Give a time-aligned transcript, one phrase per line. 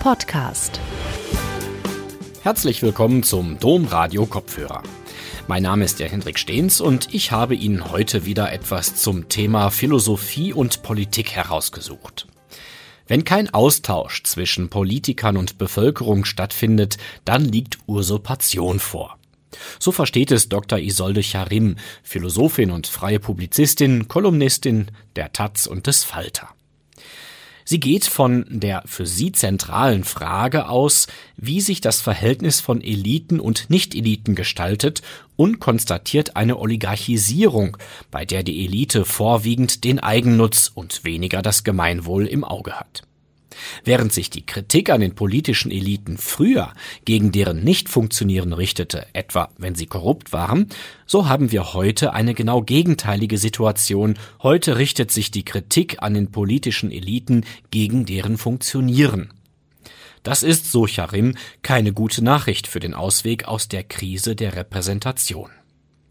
[0.00, 0.80] Podcast.
[2.42, 4.82] Herzlich willkommen zum Domradio Kopfhörer.
[5.46, 9.68] Mein Name ist der Hendrik Stehns und ich habe Ihnen heute wieder etwas zum Thema
[9.68, 12.28] Philosophie und Politik herausgesucht.
[13.08, 16.96] Wenn kein Austausch zwischen Politikern und Bevölkerung stattfindet,
[17.26, 19.18] dann liegt Usurpation vor.
[19.78, 20.78] So versteht es Dr.
[20.78, 26.48] Isolde Charim, Philosophin und freie Publizistin, Kolumnistin der Taz und des Falter.
[27.70, 31.06] Sie geht von der für sie zentralen Frage aus,
[31.36, 35.02] wie sich das Verhältnis von Eliten und Nicht-Eliten gestaltet
[35.36, 37.76] und konstatiert eine Oligarchisierung,
[38.10, 43.02] bei der die Elite vorwiegend den Eigennutz und weniger das Gemeinwohl im Auge hat.
[43.84, 46.72] Während sich die Kritik an den politischen Eliten früher
[47.04, 50.68] gegen deren Nichtfunktionieren richtete, etwa wenn sie korrupt waren,
[51.06, 54.18] so haben wir heute eine genau gegenteilige Situation.
[54.42, 59.32] Heute richtet sich die Kritik an den politischen Eliten gegen deren Funktionieren.
[60.22, 65.50] Das ist, so Charim, keine gute Nachricht für den Ausweg aus der Krise der Repräsentation.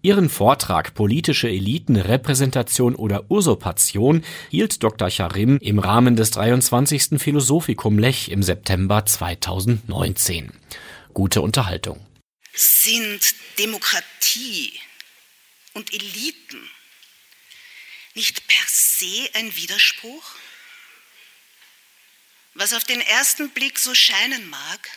[0.01, 5.09] Ihren Vortrag Politische Eliten, Repräsentation oder Usurpation hielt Dr.
[5.09, 7.21] Charim im Rahmen des 23.
[7.21, 10.53] Philosophikum Lech im September 2019.
[11.13, 12.05] Gute Unterhaltung.
[12.53, 13.19] Sind
[13.57, 14.71] Demokratie
[15.73, 16.69] und Eliten
[18.15, 20.23] nicht per se ein Widerspruch?
[22.53, 24.89] Was auf den ersten Blick so scheinen mag,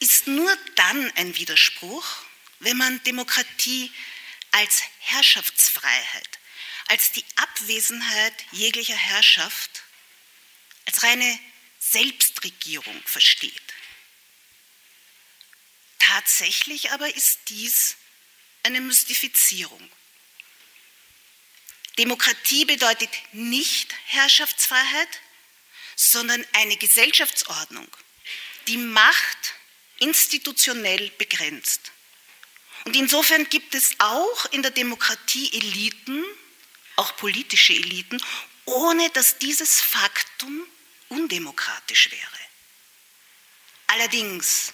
[0.00, 2.24] ist nur dann ein Widerspruch,
[2.60, 3.92] wenn man Demokratie
[4.52, 6.38] als Herrschaftsfreiheit,
[6.86, 9.82] als die Abwesenheit jeglicher Herrschaft,
[10.86, 11.38] als reine
[11.78, 13.74] Selbstregierung versteht.
[15.98, 17.96] Tatsächlich aber ist dies
[18.62, 19.90] eine Mystifizierung.
[21.98, 25.08] Demokratie bedeutet nicht Herrschaftsfreiheit,
[25.96, 27.88] sondern eine Gesellschaftsordnung,
[28.66, 29.54] die Macht
[29.98, 31.92] institutionell begrenzt.
[32.84, 36.24] Und insofern gibt es auch in der Demokratie Eliten,
[36.96, 38.22] auch politische Eliten,
[38.64, 40.66] ohne dass dieses Faktum
[41.08, 42.40] undemokratisch wäre.
[43.88, 44.72] Allerdings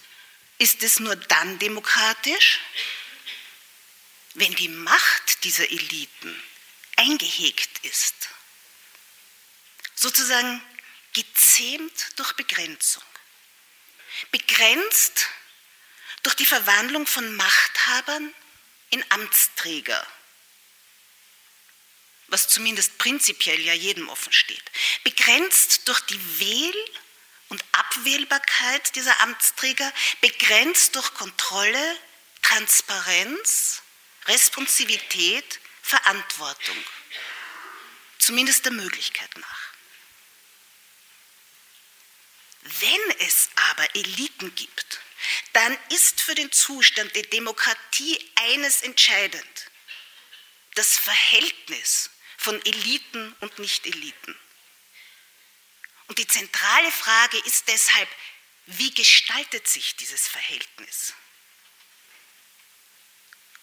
[0.59, 2.59] ist es nur dann demokratisch,
[4.35, 6.43] wenn die Macht dieser Eliten
[6.95, 8.29] eingehegt ist,
[9.95, 10.61] sozusagen
[11.13, 13.03] gezähmt durch Begrenzung.
[14.31, 15.27] Begrenzt
[16.27, 18.35] durch die Verwandlung von Machthabern
[18.89, 20.05] in Amtsträger,
[22.27, 24.65] was zumindest prinzipiell ja jedem offen steht,
[25.05, 26.91] begrenzt durch die Wähl-
[27.47, 29.89] und Abwählbarkeit dieser Amtsträger,
[30.19, 31.97] begrenzt durch Kontrolle,
[32.41, 33.81] Transparenz,
[34.25, 36.83] Responsivität, Verantwortung,
[38.19, 39.67] zumindest der Möglichkeit nach.
[42.63, 44.99] Wenn es aber Eliten gibt,
[45.53, 49.71] dann ist für den Zustand der Demokratie eines entscheidend,
[50.75, 54.37] das Verhältnis von Eliten und Nicht-Eliten.
[56.07, 58.09] Und die zentrale Frage ist deshalb,
[58.67, 61.13] wie gestaltet sich dieses Verhältnis?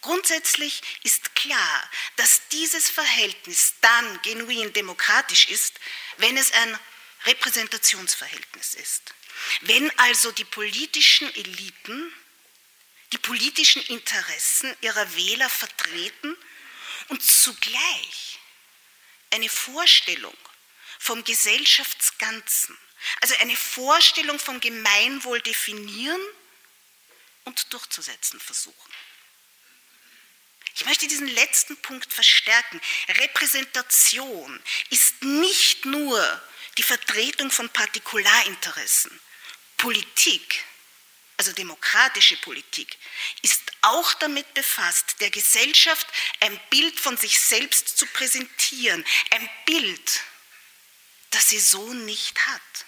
[0.00, 5.80] Grundsätzlich ist klar, dass dieses Verhältnis dann genuin demokratisch ist,
[6.18, 6.78] wenn es ein
[7.24, 9.14] Repräsentationsverhältnis ist.
[9.62, 12.12] Wenn also die politischen Eliten
[13.14, 16.36] die politischen Interessen ihrer Wähler vertreten
[17.08, 18.40] und zugleich
[19.30, 20.36] eine Vorstellung
[20.98, 22.76] vom Gesellschaftsganzen,
[23.20, 26.20] also eine Vorstellung vom Gemeinwohl definieren
[27.44, 28.92] und durchzusetzen versuchen.
[30.74, 32.80] Ich möchte diesen letzten Punkt verstärken.
[33.08, 36.42] Repräsentation ist nicht nur
[36.76, 39.20] die Vertretung von Partikularinteressen.
[39.76, 40.64] Politik,
[41.36, 42.96] also demokratische Politik,
[43.42, 46.06] ist auch damit befasst, der Gesellschaft
[46.40, 50.20] ein Bild von sich selbst zu präsentieren, ein Bild,
[51.30, 52.84] das sie so nicht hat.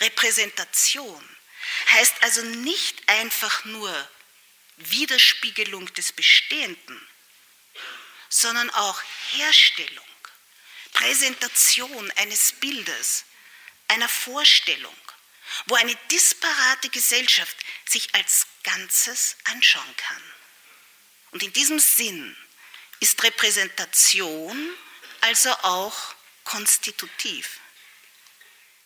[0.00, 1.36] Repräsentation
[1.90, 4.10] heißt also nicht einfach nur
[4.76, 7.08] Widerspiegelung des Bestehenden,
[8.28, 9.02] sondern auch
[9.32, 10.04] Herstellung
[10.96, 13.24] Präsentation eines Bildes,
[13.88, 14.96] einer Vorstellung,
[15.66, 17.56] wo eine disparate Gesellschaft
[17.86, 20.22] sich als Ganzes anschauen kann.
[21.32, 22.34] Und in diesem Sinn
[23.00, 24.74] ist Repräsentation
[25.20, 26.14] also auch
[26.44, 27.60] konstitutiv.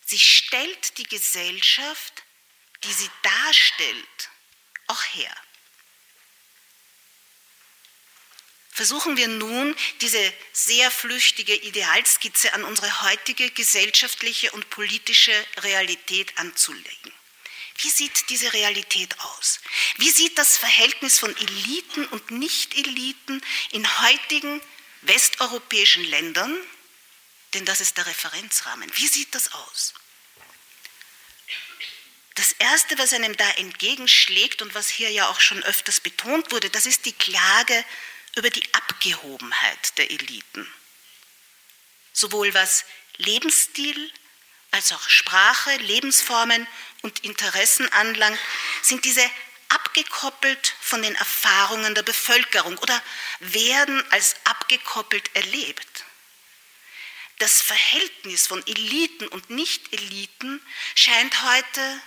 [0.05, 2.23] Sie stellt die Gesellschaft,
[2.83, 4.29] die sie darstellt,
[4.87, 5.35] auch her.
[8.81, 17.11] Versuchen wir nun, diese sehr flüchtige Idealskizze an unsere heutige gesellschaftliche und politische Realität anzulegen.
[17.77, 19.59] Wie sieht diese Realität aus?
[19.97, 24.59] Wie sieht das Verhältnis von Eliten und Nicht-Eliten in heutigen
[25.03, 26.57] westeuropäischen Ländern,
[27.53, 29.93] denn das ist der Referenzrahmen, wie sieht das aus?
[32.33, 36.71] Das Erste, was einem da entgegenschlägt und was hier ja auch schon öfters betont wurde,
[36.71, 37.85] das ist die Klage
[38.37, 40.67] über die Abgehobenheit der Eliten.
[42.13, 42.85] Sowohl was
[43.17, 44.11] Lebensstil
[44.71, 46.67] als auch Sprache, Lebensformen
[47.01, 48.39] und Interessen anlangt,
[48.81, 49.29] sind diese
[49.69, 53.01] abgekoppelt von den Erfahrungen der Bevölkerung oder
[53.39, 56.05] werden als abgekoppelt erlebt.
[57.39, 60.61] Das Verhältnis von Eliten und Nicht-Eliten
[60.95, 62.01] scheint heute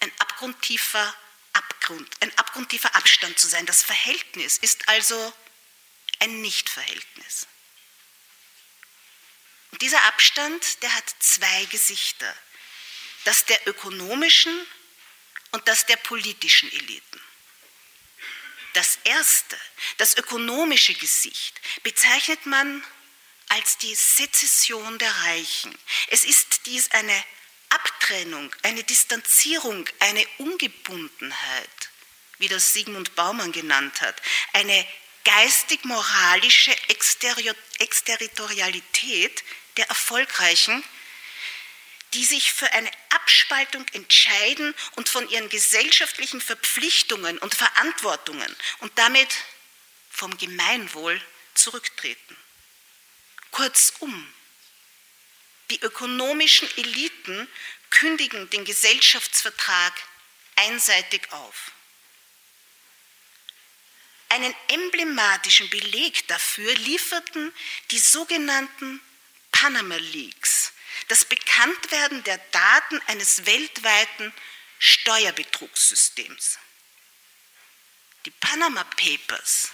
[0.00, 1.14] ein abgrundtiefer
[1.52, 3.66] Abgrund, ein abgrundtiefer Abstand zu sein.
[3.66, 5.32] Das Verhältnis ist also
[6.24, 7.46] ein Nichtverhältnis.
[9.70, 12.34] Und dieser Abstand, der hat zwei Gesichter.
[13.24, 14.66] Das der ökonomischen
[15.52, 17.20] und das der politischen Eliten.
[18.74, 19.58] Das erste,
[19.98, 22.84] das ökonomische Gesicht, bezeichnet man
[23.48, 25.76] als die Sezession der Reichen.
[26.08, 27.24] Es ist dies eine
[27.68, 31.90] Abtrennung, eine Distanzierung, eine Ungebundenheit,
[32.38, 34.20] wie das Sigmund Baumann genannt hat,
[34.52, 34.86] eine
[35.24, 36.74] geistig-moralische
[37.78, 39.42] Exterritorialität
[39.76, 40.84] der Erfolgreichen,
[42.14, 49.34] die sich für eine Abspaltung entscheiden und von ihren gesellschaftlichen Verpflichtungen und Verantwortungen und damit
[50.10, 51.20] vom Gemeinwohl
[51.54, 52.36] zurücktreten.
[53.50, 54.32] Kurzum,
[55.70, 57.48] die ökonomischen Eliten
[57.90, 59.92] kündigen den Gesellschaftsvertrag
[60.56, 61.72] einseitig auf.
[64.34, 67.54] Einen emblematischen Beleg dafür lieferten
[67.92, 69.00] die sogenannten
[69.52, 70.72] Panama Leaks,
[71.06, 74.34] das Bekanntwerden der Daten eines weltweiten
[74.80, 76.58] Steuerbetrugssystems.
[78.24, 79.70] Die Panama Papers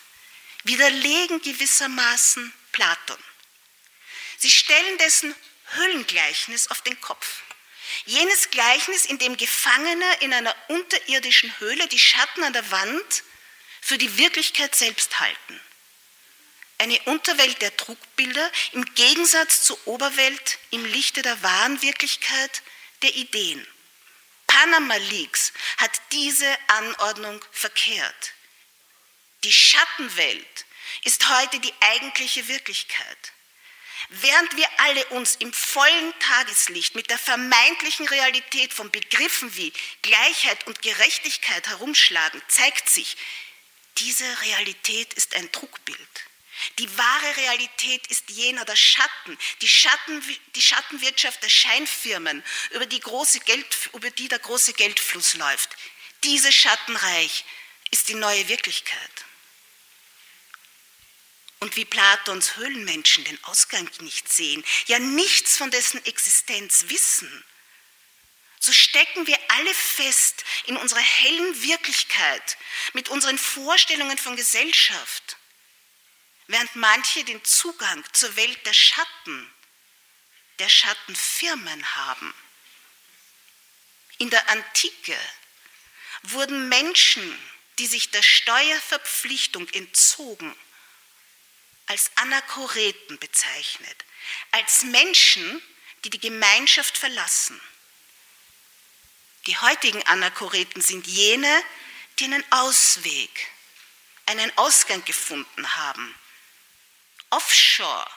[0.65, 3.25] widerlegen gewissermaßen Platon.
[4.37, 5.35] Sie stellen dessen
[5.71, 7.45] Höhlengleichnis auf den Kopf.
[8.05, 13.23] Jenes Gleichnis, in dem Gefangene in einer unterirdischen Höhle die Schatten an der Wand
[13.81, 15.61] für die Wirklichkeit selbst halten
[16.81, 22.63] eine Unterwelt der Trugbilder im Gegensatz zur Oberwelt im Lichte der wahren Wirklichkeit
[23.03, 23.67] der Ideen.
[24.47, 28.33] Panama Leaks hat diese Anordnung verkehrt.
[29.45, 30.65] Die Schattenwelt
[31.05, 33.33] ist heute die eigentliche Wirklichkeit.
[34.09, 40.67] Während wir alle uns im vollen Tageslicht mit der vermeintlichen Realität von Begriffen wie Gleichheit
[40.67, 43.19] und Gerechtigkeit herumschlagen, zeigt sich,
[44.01, 45.99] diese Realität ist ein Trugbild.
[46.79, 50.23] Die wahre Realität ist jener der Schatten, die, Schatten,
[50.55, 55.71] die Schattenwirtschaft der Scheinfirmen, über die, große Geld, über die der große Geldfluss läuft.
[56.25, 57.45] Dieses Schattenreich
[57.91, 59.25] ist die neue Wirklichkeit.
[61.61, 67.45] Und wie Platons Höhlenmenschen den Ausgang nicht sehen, ja nichts von dessen Existenz wissen,
[68.71, 72.57] so stecken wir alle fest in unserer hellen Wirklichkeit
[72.93, 75.37] mit unseren Vorstellungen von Gesellschaft
[76.47, 79.53] während manche den Zugang zur Welt der Schatten,
[80.61, 82.33] der Schattenfirmen haben.
[84.19, 85.19] In der Antike
[86.23, 87.37] wurden Menschen,
[87.81, 90.57] die sich der Steuerverpflichtung entzogen,
[91.87, 94.05] als Anachoreten bezeichnet,
[94.53, 95.61] als Menschen,
[96.05, 97.61] die die Gemeinschaft verlassen.
[99.47, 101.65] Die heutigen Anachoreten sind jene,
[102.19, 103.51] die einen Ausweg,
[104.27, 106.15] einen Ausgang gefunden haben,
[107.31, 108.11] Offshore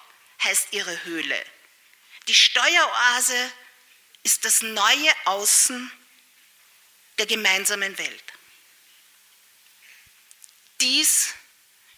[0.43, 1.45] heißt ihre Höhle.
[2.27, 3.51] Die Steueroase
[4.23, 5.91] ist das neue Außen
[7.19, 8.23] der gemeinsamen Welt.
[10.81, 11.33] Dies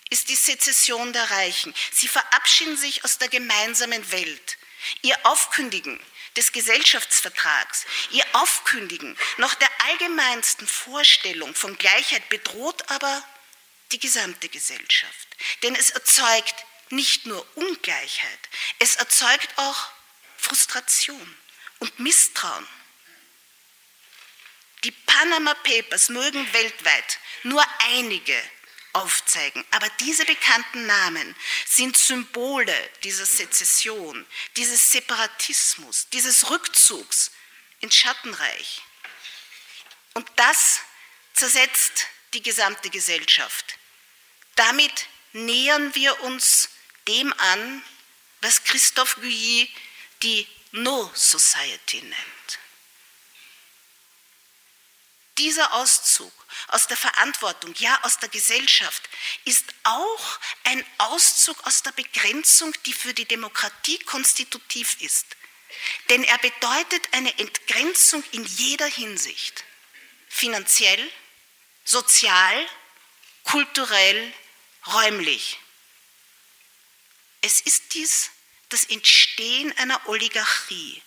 [0.10, 1.74] ist die Sezession der Reichen.
[1.91, 4.58] Sie verabschieden sich aus der gemeinsamen Welt.
[5.01, 6.00] Ihr Aufkündigen
[6.38, 13.24] des Gesellschaftsvertrags, ihr Aufkündigen noch der allgemeinsten Vorstellung von Gleichheit bedroht aber
[13.92, 15.27] die gesamte Gesellschaft.
[15.63, 18.39] Denn es erzeugt nicht nur Ungleichheit,
[18.80, 19.89] es erzeugt auch
[20.38, 21.38] Frustration
[21.80, 22.68] und Misstrauen.
[24.84, 28.39] Die Panama Papers mögen weltweit nur einige
[28.96, 31.36] aufzeigen, aber diese bekannten Namen
[31.66, 34.25] sind Symbole dieser Sezession,
[34.56, 37.32] dieses Separatismus, dieses Rückzugs
[37.82, 38.82] ins Schattenreich.
[40.14, 40.80] Und das
[41.34, 43.78] zersetzt die gesamte Gesellschaft.
[44.56, 46.70] Damit nähern wir uns
[47.08, 47.84] dem an,
[48.42, 49.70] was Christophe Guilly
[50.24, 52.60] die No Society nennt.
[55.38, 56.32] Dieser Auszug
[56.68, 59.10] aus der Verantwortung, ja aus der Gesellschaft,
[59.46, 65.26] ist auch ein Auszug aus der Begrenzung, die für die Demokratie konstitutiv ist.
[66.10, 69.64] Denn er bedeutet eine Entgrenzung in jeder Hinsicht,
[70.30, 71.12] finanziell,
[71.84, 72.68] sozial,
[73.44, 74.34] kulturell,
[74.88, 75.60] räumlich.
[77.42, 78.32] Es ist dies
[78.70, 81.02] das Entstehen einer Oligarchie,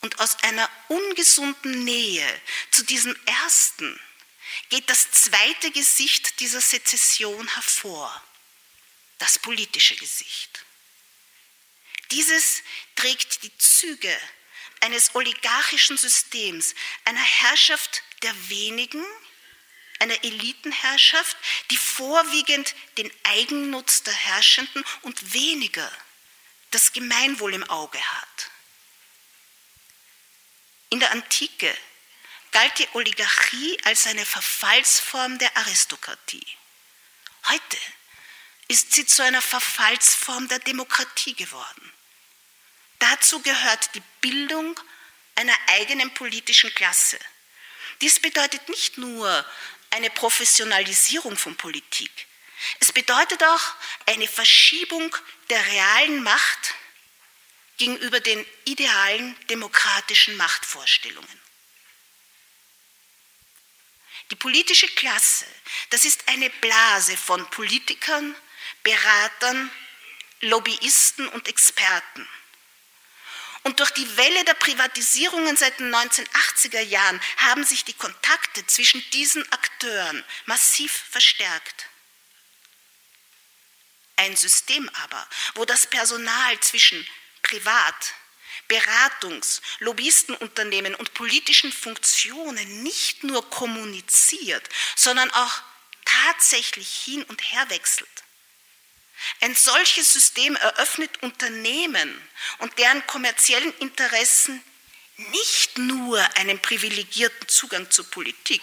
[0.00, 4.00] und aus einer ungesunden Nähe zu diesem ersten
[4.68, 8.22] geht das zweite Gesicht dieser Sezession hervor,
[9.18, 10.64] das politische Gesicht.
[12.10, 12.62] Dieses
[12.96, 14.16] trägt die Züge
[14.80, 19.04] eines oligarchischen Systems, einer Herrschaft der wenigen,
[19.98, 21.36] einer Elitenherrschaft,
[21.70, 25.90] die vorwiegend den Eigennutz der Herrschenden und weniger
[26.70, 28.50] das Gemeinwohl im Auge hat.
[30.88, 31.76] In der Antike
[32.52, 36.46] galt die Oligarchie als eine Verfallsform der Aristokratie.
[37.48, 37.78] Heute
[38.68, 41.92] ist sie zu einer Verfallsform der Demokratie geworden.
[42.98, 44.78] Dazu gehört die Bildung
[45.34, 47.18] einer eigenen politischen Klasse.
[48.00, 49.44] Dies bedeutet nicht nur
[49.90, 52.26] eine Professionalisierung von Politik,
[52.78, 53.74] es bedeutet auch
[54.06, 55.14] eine Verschiebung
[55.48, 56.74] der realen Macht
[57.78, 61.40] gegenüber den idealen demokratischen Machtvorstellungen.
[64.30, 65.46] Die politische Klasse,
[65.90, 68.36] das ist eine Blase von Politikern,
[68.82, 69.70] Beratern,
[70.40, 72.28] Lobbyisten und Experten.
[73.62, 79.04] Und durch die Welle der Privatisierungen seit den 1980er Jahren haben sich die Kontakte zwischen
[79.10, 81.86] diesen Akteuren massiv verstärkt.
[84.16, 87.06] Ein System aber, wo das Personal zwischen
[87.42, 88.14] Privat-,
[88.70, 95.62] Beratungs-, Lobbyistenunternehmen und politischen Funktionen nicht nur kommuniziert, sondern auch
[96.04, 98.08] tatsächlich hin und her wechselt.
[99.40, 104.62] Ein solches System eröffnet Unternehmen und deren kommerziellen Interessen
[105.16, 108.62] nicht nur einen privilegierten Zugang zur Politik,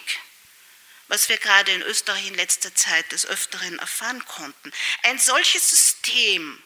[1.08, 4.72] was wir gerade in Österreich in letzter Zeit des Öfteren erfahren konnten.
[5.04, 6.62] Ein solches System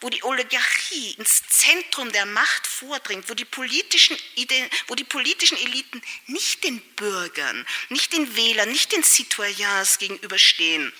[0.00, 4.16] wo die Oligarchie ins Zentrum der Macht vordringt, wo die politischen,
[4.86, 10.92] wo die politischen Eliten nicht den Bürgern, nicht den Wählern, nicht den Citoyens gegenüberstehen,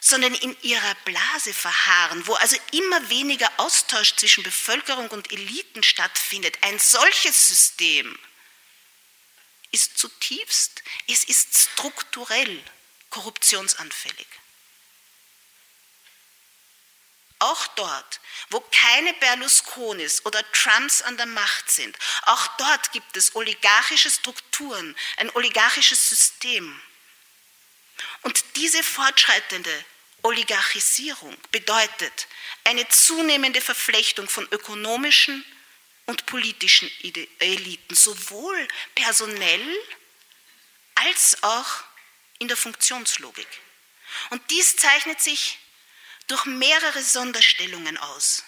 [0.00, 6.58] sondern in ihrer Blase verharren, wo also immer weniger Austausch zwischen Bevölkerung und Eliten stattfindet.
[6.62, 8.18] Ein solches System
[9.70, 12.62] ist zutiefst, es ist strukturell
[13.10, 14.26] korruptionsanfällig.
[17.40, 23.36] Auch dort, wo keine Berlusconis oder Trumps an der Macht sind, auch dort gibt es
[23.36, 26.80] oligarchische Strukturen, ein oligarchisches System.
[28.22, 29.84] Und diese fortschreitende
[30.22, 32.26] Oligarchisierung bedeutet
[32.64, 35.44] eine zunehmende Verflechtung von ökonomischen
[36.06, 36.90] und politischen
[37.38, 39.76] Eliten, sowohl personell
[40.94, 41.84] als auch
[42.38, 43.46] in der Funktionslogik.
[44.30, 45.58] Und dies zeichnet sich
[46.28, 48.44] durch mehrere Sonderstellungen aus.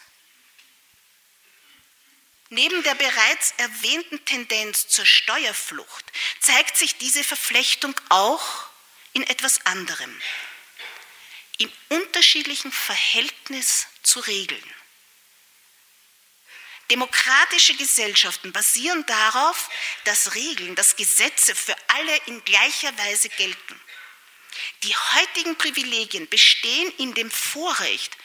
[2.51, 6.05] Neben der bereits erwähnten Tendenz zur Steuerflucht
[6.41, 8.67] zeigt sich diese Verflechtung auch
[9.13, 10.21] in etwas anderem,
[11.59, 14.75] im unterschiedlichen Verhältnis zu Regeln.
[16.91, 19.69] Demokratische Gesellschaften basieren darauf,
[20.05, 23.81] dass Regeln, dass Gesetze für alle in gleicher Weise gelten.
[24.83, 28.17] Die heutigen Privilegien bestehen in dem Vorrecht,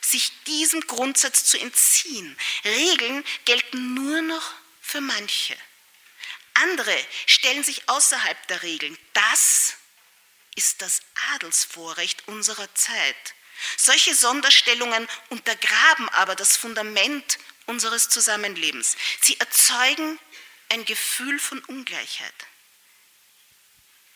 [0.00, 2.36] sich diesem Grundsatz zu entziehen.
[2.64, 5.56] Regeln gelten nur noch für manche.
[6.54, 8.96] Andere stellen sich außerhalb der Regeln.
[9.12, 9.74] Das
[10.54, 11.00] ist das
[11.32, 13.34] Adelsvorrecht unserer Zeit.
[13.76, 18.96] Solche Sonderstellungen untergraben aber das Fundament unseres Zusammenlebens.
[19.20, 20.18] Sie erzeugen
[20.68, 22.34] ein Gefühl von Ungleichheit.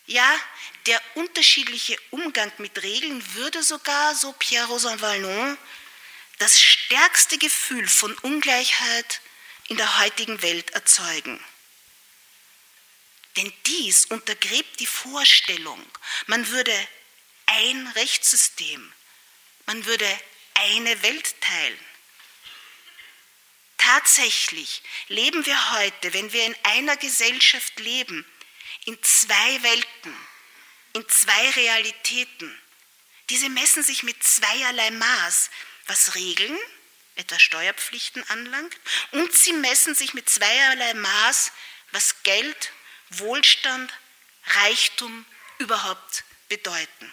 [0.08, 0.40] Ja,
[0.86, 5.58] der unterschiedliche Umgang mit Regeln würde sogar, so Pierre Rosan Vallon,
[6.38, 9.20] das stärkste Gefühl von Ungleichheit
[9.68, 11.38] in der heutigen Welt erzeugen.
[13.36, 15.84] Denn dies untergräbt die Vorstellung,
[16.26, 16.88] man würde
[17.44, 18.90] ein Rechtssystem,
[19.66, 20.08] man würde
[20.54, 21.78] eine Welt teilen.
[23.76, 28.24] Tatsächlich leben wir heute, wenn wir in einer Gesellschaft leben,
[28.88, 30.16] in zwei Welten,
[30.94, 32.58] in zwei Realitäten,
[33.28, 35.50] Diese messen sich mit zweierlei Maß,
[35.84, 36.58] was Regeln,
[37.16, 38.74] etwa Steuerpflichten anlangt,
[39.10, 41.52] und sie messen sich mit zweierlei Maß,
[41.90, 42.72] was Geld,
[43.10, 43.92] Wohlstand,
[44.46, 45.26] Reichtum
[45.58, 47.12] überhaupt bedeuten.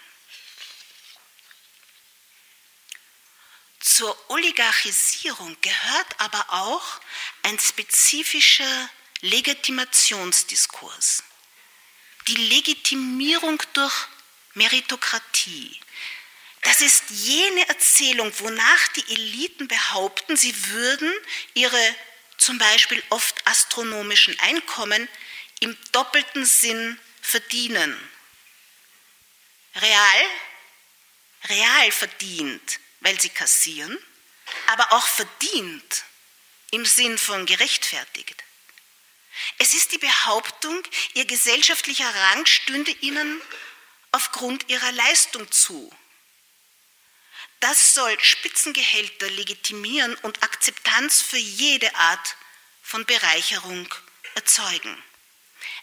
[3.82, 7.01] Zur Oligarchisierung gehört aber auch
[7.44, 8.89] ein spezifischer
[9.20, 11.24] Legitimationsdiskurs.
[12.27, 13.94] Die Legitimierung durch
[14.53, 15.79] Meritokratie.
[16.62, 21.13] Das ist jene Erzählung, wonach die Eliten behaupten, sie würden
[21.53, 21.96] ihre
[22.38, 25.08] zum Beispiel oft astronomischen Einkommen
[25.60, 27.96] im doppelten Sinn verdienen.
[29.75, 30.25] Real,
[31.50, 33.98] real verdient, weil sie kassieren,
[34.67, 36.03] aber auch verdient
[36.72, 38.44] im Sinn von gerechtfertigt.
[39.58, 43.42] Es ist die Behauptung, ihr gesellschaftlicher Rang stünde ihnen
[44.12, 45.92] aufgrund ihrer Leistung zu.
[47.60, 52.36] Das soll Spitzengehälter legitimieren und Akzeptanz für jede Art
[52.82, 53.94] von Bereicherung
[54.36, 55.04] erzeugen.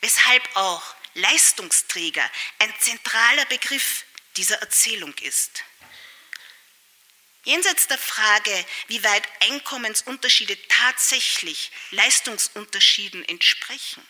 [0.01, 0.83] Weshalb auch
[1.15, 2.29] Leistungsträger
[2.59, 4.05] ein zentraler Begriff
[4.37, 5.65] dieser Erzählung ist.
[7.45, 14.07] Jenseits der Frage, wie weit Einkommensunterschiede tatsächlich Leistungsunterschieden entsprechen,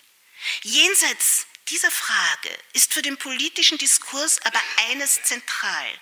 [0.62, 6.00] jenseits dieser Frage ist für den politischen Diskurs aber eines zentral,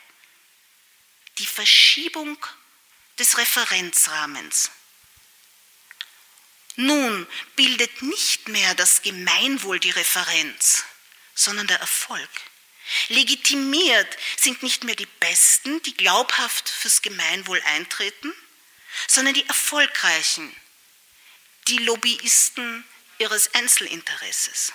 [1.39, 2.45] die Verschiebung
[3.19, 4.71] des Referenzrahmens.
[6.77, 10.85] Nun bildet nicht mehr das Gemeinwohl die Referenz,
[11.35, 12.31] sondern der Erfolg.
[13.09, 18.33] Legitimiert sind nicht mehr die Besten, die glaubhaft fürs Gemeinwohl eintreten,
[19.07, 20.55] sondern die Erfolgreichen,
[21.69, 22.85] die Lobbyisten
[23.19, 24.73] ihres Einzelinteresses.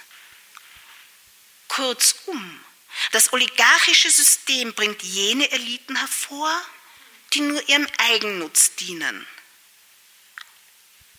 [1.68, 2.64] Kurzum,
[3.12, 6.62] das oligarchische System bringt jene Eliten hervor,
[7.34, 9.28] die nur ihrem Eigennutz dienen.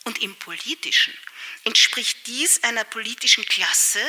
[0.05, 1.16] Und im politischen
[1.64, 4.01] entspricht dies einer politischen Klasse,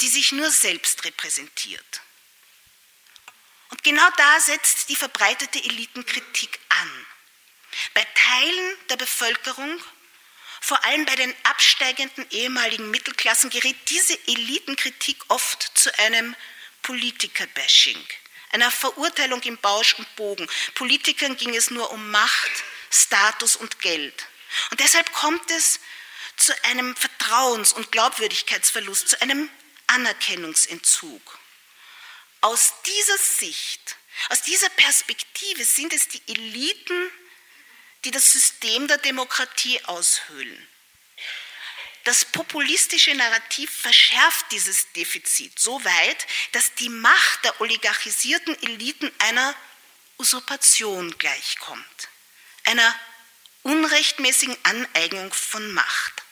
[0.00, 2.00] die sich nur selbst repräsentiert.
[3.70, 7.06] Und genau da setzt die verbreitete Elitenkritik an.
[7.94, 9.82] Bei Teilen der Bevölkerung,
[10.60, 16.34] vor allem bei den absteigenden ehemaligen Mittelklassen, gerät diese Elitenkritik oft zu einem
[16.82, 18.02] Politiker-Bashing,
[18.50, 20.48] einer Verurteilung im Bausch und Bogen.
[20.74, 24.26] Politikern ging es nur um Macht, Status und Geld.
[24.70, 25.80] Und deshalb kommt es
[26.36, 29.50] zu einem Vertrauens- und Glaubwürdigkeitsverlust, zu einem
[29.88, 31.38] Anerkennungsentzug.
[32.40, 33.96] Aus dieser Sicht,
[34.28, 37.10] aus dieser Perspektive sind es die Eliten,
[38.04, 40.68] die das System der Demokratie aushöhlen.
[42.04, 49.54] Das populistische Narrativ verschärft dieses Defizit so weit, dass die Macht der oligarchisierten Eliten einer
[50.18, 52.08] Usurpation gleichkommt,
[52.64, 52.94] einer
[53.62, 56.22] unrechtmäßigen Aneignung von Macht.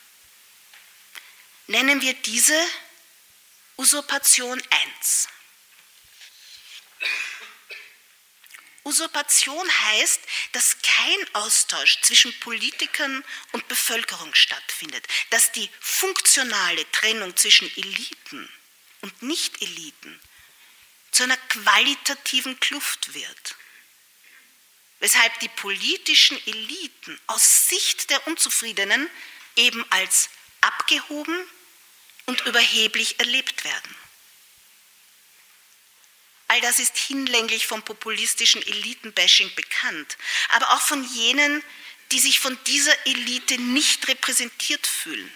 [1.67, 2.59] Nennen wir diese
[3.79, 4.59] Usurpation
[4.99, 5.27] 1.
[8.83, 10.21] Usurpation heißt,
[10.53, 18.49] dass kein Austausch zwischen Politikern und Bevölkerung stattfindet, dass die funktionale Trennung zwischen Eliten
[19.01, 20.19] und Nicht-Eliten
[21.11, 23.55] zu einer qualitativen Kluft wird.
[24.99, 29.07] Weshalb die politischen Eliten aus Sicht der Unzufriedenen
[29.55, 30.29] eben als
[30.61, 31.47] abgehoben
[32.27, 33.95] und überheblich erlebt werden.
[36.49, 40.17] All das ist hinlänglich vom populistischen Elitenbashing bekannt,
[40.49, 41.63] aber auch von jenen,
[42.11, 45.31] die sich von dieser Elite nicht repräsentiert fühlen.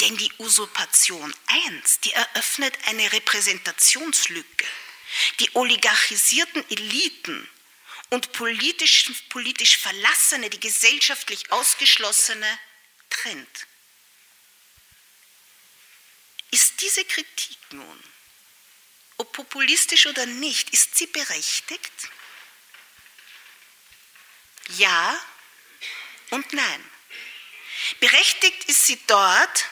[0.00, 4.66] Denn die Usurpation 1, die eröffnet eine Repräsentationslücke.
[5.40, 7.48] Die oligarchisierten Eliten
[8.10, 12.58] und politisch, politisch Verlassene, die gesellschaftlich Ausgeschlossene
[13.08, 13.66] trennt.
[16.54, 18.04] Ist diese Kritik nun,
[19.16, 21.92] ob populistisch oder nicht, ist sie berechtigt?
[24.76, 25.20] Ja
[26.30, 26.90] und nein.
[27.98, 29.64] Berechtigt ist sie dort,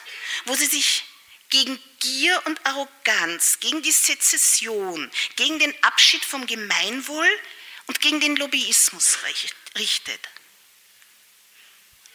[0.43, 1.05] wo sie sich
[1.47, 7.29] gegen Gier und Arroganz, gegen die Sezession, gegen den Abschied vom Gemeinwohl
[7.87, 9.19] und gegen den Lobbyismus
[9.77, 10.27] richtet.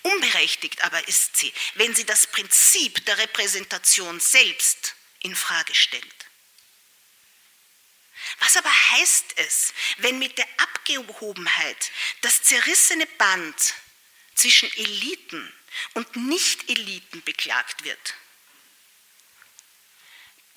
[0.09, 6.27] Unberechtigt aber ist sie, wenn sie das Prinzip der Repräsentation selbst in Frage stellt.
[8.41, 11.91] Was aber heißt es, wenn mit der Abgehobenheit
[12.23, 13.75] das zerrissene Band
[14.35, 15.53] zwischen Eliten
[15.95, 18.15] und Nicht-Eliten beklagt wird?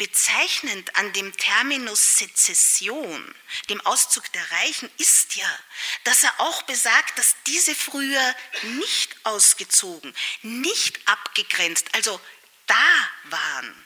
[0.02, 3.36] Bezeichnend an dem Terminus Sezession,
[3.70, 5.60] dem Auszug der Reichen, ist ja,
[6.06, 10.12] dass er auch besagt, dass diese früher nicht ausgezogen,
[10.42, 12.20] nicht abgegrenzt, also
[12.66, 13.86] da waren,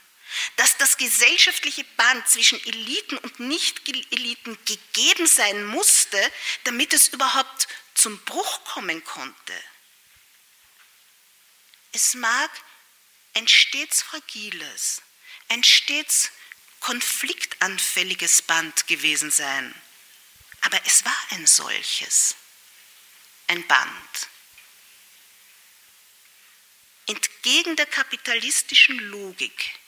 [0.55, 6.31] dass das gesellschaftliche Band zwischen Eliten und Nicht-Eliten gegeben sein musste,
[6.63, 9.63] damit es überhaupt zum Bruch kommen konnte.
[11.91, 12.51] Es mag
[13.33, 15.01] ein stets fragiles,
[15.49, 16.31] ein stets
[16.79, 19.73] konfliktanfälliges Band gewesen sein.
[20.61, 22.35] Aber es war ein solches,
[23.47, 24.27] ein Band.
[27.07, 29.79] Entgegen der kapitalistischen Logik,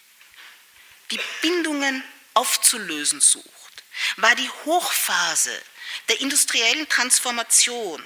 [1.12, 2.04] die Bindungen
[2.36, 3.84] aufzulösen sucht,
[4.18, 5.64] war die Hochphase
[6.10, 8.04] der industriellen Transformation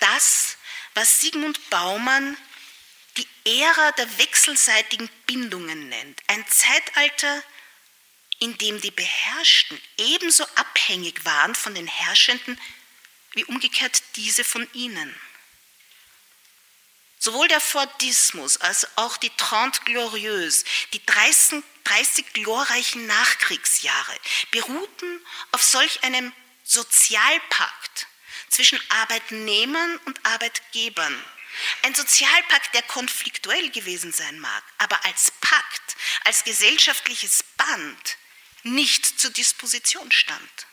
[0.00, 0.56] das,
[0.94, 2.36] was Sigmund Baumann
[3.18, 6.20] die Ära der wechselseitigen Bindungen nennt.
[6.28, 7.42] Ein Zeitalter,
[8.38, 12.58] in dem die Beherrschten ebenso abhängig waren von den Herrschenden
[13.32, 15.14] wie umgekehrt diese von ihnen.
[17.18, 24.16] Sowohl der Fordismus als auch die Trente Glorieuse, die 30, 30 glorreichen Nachkriegsjahre,
[24.52, 28.06] beruhten auf solch einem Sozialpakt
[28.48, 31.24] zwischen Arbeitnehmern und Arbeitgebern,
[31.82, 38.16] ein Sozialpakt, der konfliktuell gewesen sein mag, aber als Pakt, als gesellschaftliches Band
[38.62, 40.66] nicht zur Disposition stand.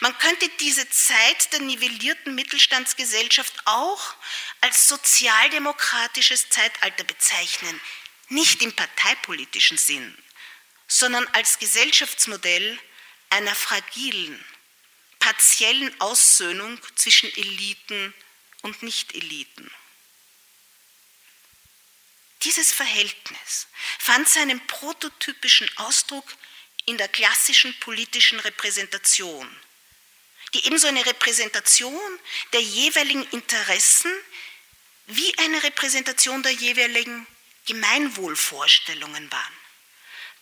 [0.00, 4.14] Man könnte diese Zeit der nivellierten Mittelstandsgesellschaft auch
[4.60, 7.80] als sozialdemokratisches Zeitalter bezeichnen,
[8.28, 10.16] nicht im parteipolitischen Sinn,
[10.88, 12.78] sondern als Gesellschaftsmodell
[13.30, 14.44] einer fragilen,
[15.18, 18.14] partiellen Aussöhnung zwischen Eliten
[18.66, 19.70] und Nicht-Eliten.
[22.42, 26.24] Dieses Verhältnis fand seinen prototypischen Ausdruck
[26.84, 29.48] in der klassischen politischen Repräsentation,
[30.52, 32.00] die ebenso eine Repräsentation
[32.52, 34.12] der jeweiligen Interessen
[35.06, 37.26] wie eine Repräsentation der jeweiligen
[37.66, 39.56] Gemeinwohlvorstellungen waren.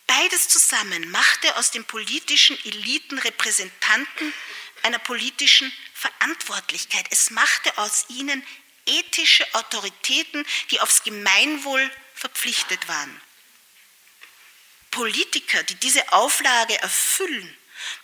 [0.06, 4.32] Beides zusammen machte aus den politischen Eliten Repräsentanten
[4.84, 7.06] einer politischen Verantwortlichkeit.
[7.10, 8.44] Es machte aus ihnen
[8.86, 13.20] ethische Autoritäten, die aufs Gemeinwohl verpflichtet waren.
[14.90, 17.56] Politiker, die diese Auflage erfüllen,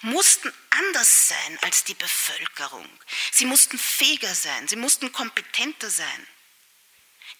[0.02, 2.88] mussten anders sein als die Bevölkerung.
[3.30, 6.26] Sie mussten fähiger sein, sie mussten kompetenter sein.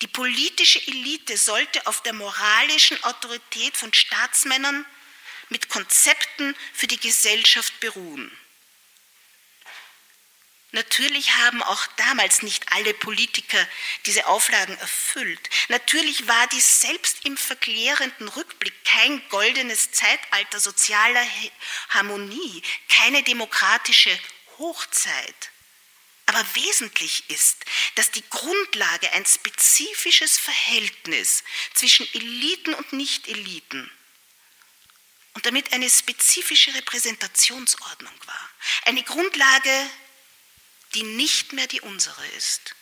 [0.03, 4.87] Die politische Elite sollte auf der moralischen Autorität von Staatsmännern
[5.51, 8.31] mit Konzepten für die Gesellschaft beruhen.
[10.73, 13.67] Natürlich haben auch damals nicht alle Politiker
[14.07, 15.51] diese Auflagen erfüllt.
[15.69, 21.27] Natürlich war dies selbst im verklärenden Rückblick kein goldenes Zeitalter sozialer
[21.89, 24.17] Harmonie, keine demokratische
[24.59, 25.51] Hochzeit.
[26.27, 27.65] Aber wesentlich ist,
[27.97, 31.43] dass die Grundlage ein spezifisches Verhältnis
[31.75, 33.91] zwischen Eliten und Nicht-Eliten
[35.35, 38.51] und damit eine spezifische Repräsentationsordnung war.
[38.85, 39.91] Eine Grundlage
[40.95, 42.75] die nicht mehr die unsere ist.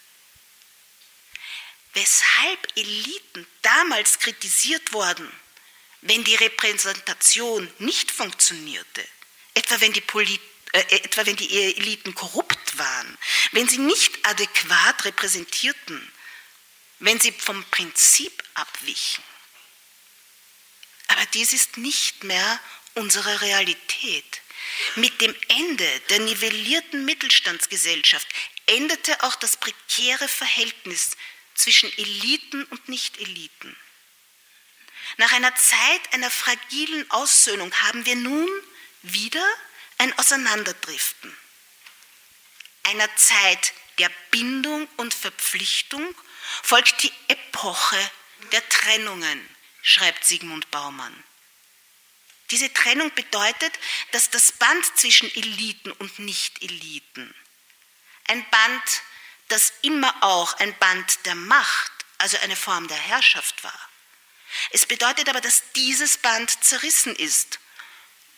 [1.94, 5.31] Weshalb Eliten damals kritisiert wurden,
[6.03, 9.07] wenn die Repräsentation nicht funktionierte,
[9.55, 10.40] etwa wenn die, Polit
[10.73, 13.18] äh, etwa wenn die Eliten korrupt waren,
[13.53, 16.12] wenn sie nicht adäquat repräsentierten,
[17.01, 19.25] wenn sie vom Prinzip abwichen.
[21.09, 22.61] Aber dies ist nicht mehr
[22.94, 24.42] unsere Realität.
[24.96, 28.26] Mit dem Ende der nivellierten Mittelstandsgesellschaft
[28.66, 31.16] endete auch das prekäre Verhältnis
[31.54, 33.76] zwischen Eliten und Nicht-Eliten.
[35.16, 38.48] Nach einer Zeit einer fragilen Aussöhnung haben wir nun
[39.02, 39.44] wieder
[39.98, 41.37] ein Auseinanderdriften.
[42.85, 46.14] Einer Zeit der Bindung und Verpflichtung
[46.62, 47.98] folgt die Epoche
[48.52, 49.48] der Trennungen,
[49.83, 51.24] schreibt Sigmund Baumann.
[52.50, 53.78] Diese Trennung bedeutet,
[54.12, 57.34] dass das Band zwischen Eliten und Nicht-Eliten,
[58.28, 58.82] ein Band,
[59.48, 63.88] das immer auch ein Band der Macht, also eine Form der Herrschaft war.
[64.70, 67.58] Es bedeutet aber, dass dieses Band zerrissen ist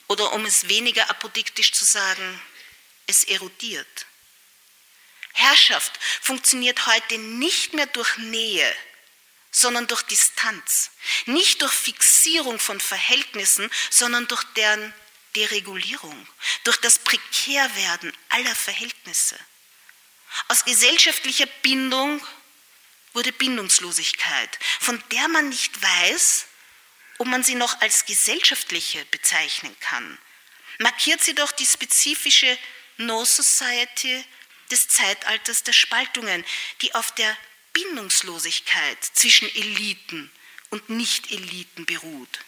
[0.09, 2.41] oder um es weniger apodiktisch zu sagen,
[3.07, 4.07] es erodiert.
[5.33, 8.77] Herrschaft funktioniert heute nicht mehr durch Nähe,
[9.51, 10.91] sondern durch Distanz.
[11.27, 14.95] Nicht durch Fixierung von Verhältnissen, sondern durch deren
[15.37, 16.27] Deregulierung,
[16.65, 19.39] durch das Prekärwerden aller Verhältnisse.
[20.49, 22.25] Aus gesellschaftlicher Bindung
[23.13, 26.47] wurde Bindungslosigkeit, von der man nicht weiß,
[27.19, 30.19] ob man sie noch als gesellschaftliche bezeichnen kann,
[30.79, 32.57] markiert sie doch die spezifische
[32.97, 34.25] No Society
[34.71, 36.45] des Zeitalters der Spaltungen,
[36.83, 37.37] die auf der
[37.73, 40.31] Bindungslosigkeit zwischen Eliten
[40.71, 42.41] und Nicht-Eliten beruht.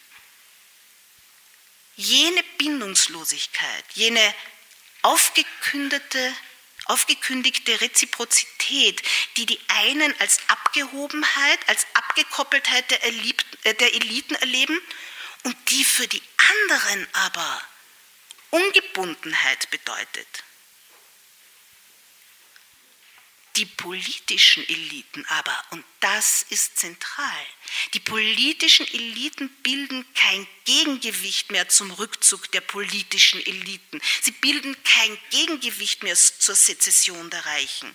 [1.96, 4.34] Jene Bindungslosigkeit, jene
[5.02, 6.34] aufgekündete,
[6.86, 9.02] aufgekündigte Reziprozität,
[9.36, 14.80] die die einen als Abgehobenheit, als Abgekoppeltheit der, äh, der Eliten erleben
[15.44, 17.62] und die für die anderen aber
[18.50, 20.44] Ungebundenheit bedeutet.
[23.56, 27.46] Die politischen Eliten aber, und das ist zentral,
[27.92, 34.00] die politischen Eliten bilden kein Gegengewicht mehr zum Rückzug der politischen Eliten.
[34.22, 37.94] Sie bilden kein Gegengewicht mehr zur Sezession der Reichen.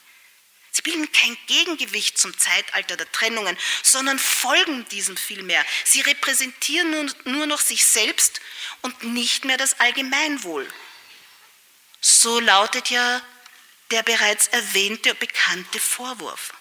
[0.78, 5.66] Sie bilden kein Gegengewicht zum Zeitalter der Trennungen, sondern folgen diesem vielmehr.
[5.86, 8.42] Sie repräsentieren nur, nur noch sich selbst
[8.84, 10.72] und nicht mehr das Allgemeinwohl.
[12.00, 13.24] So lautet ja
[13.92, 16.54] der bereits erwähnte und bekannte Vorwurf.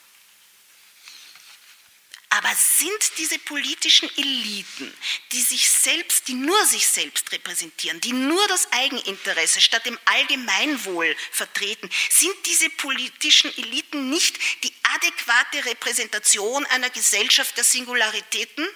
[2.29, 4.93] Aber sind diese politischen Eliten,
[5.33, 11.17] die sich selbst, die nur sich selbst repräsentieren, die nur das Eigeninteresse statt dem Allgemeinwohl
[11.31, 18.69] vertreten, sind diese politischen Eliten nicht die adäquate Repräsentation einer Gesellschaft der Singularitäten?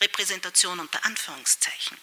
[0.00, 1.96] Repräsentation unter Anführungszeichen.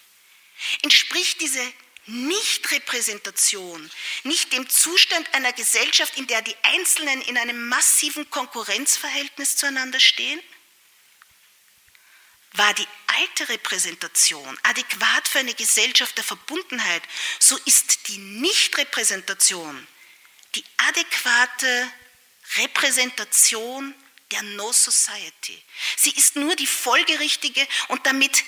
[0.81, 1.73] Entspricht diese
[2.09, 3.89] nicht-Repräsentation,
[4.23, 10.41] nicht dem Zustand einer Gesellschaft, in der die Einzelnen in einem massiven Konkurrenzverhältnis zueinander stehen?
[12.53, 17.03] War die alte Repräsentation adäquat für eine Gesellschaft der Verbundenheit,
[17.39, 19.87] so ist die Nicht-Repräsentation
[20.55, 21.91] die adäquate
[22.57, 23.93] Repräsentation
[24.31, 25.61] der No Society.
[25.97, 28.43] Sie ist nur die folgerichtige und damit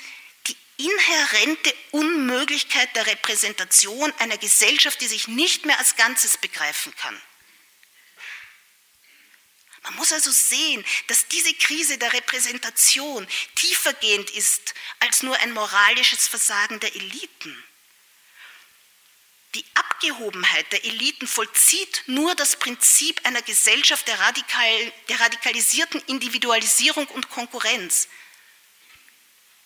[0.83, 7.21] inhärente Unmöglichkeit der Repräsentation einer Gesellschaft, die sich nicht mehr als Ganzes begreifen kann.
[9.83, 16.27] Man muss also sehen, dass diese Krise der Repräsentation tiefergehend ist als nur ein moralisches
[16.27, 17.63] Versagen der Eliten.
[19.55, 27.07] Die Abgehobenheit der Eliten vollzieht nur das Prinzip einer Gesellschaft der, radikal, der radikalisierten Individualisierung
[27.07, 28.07] und Konkurrenz.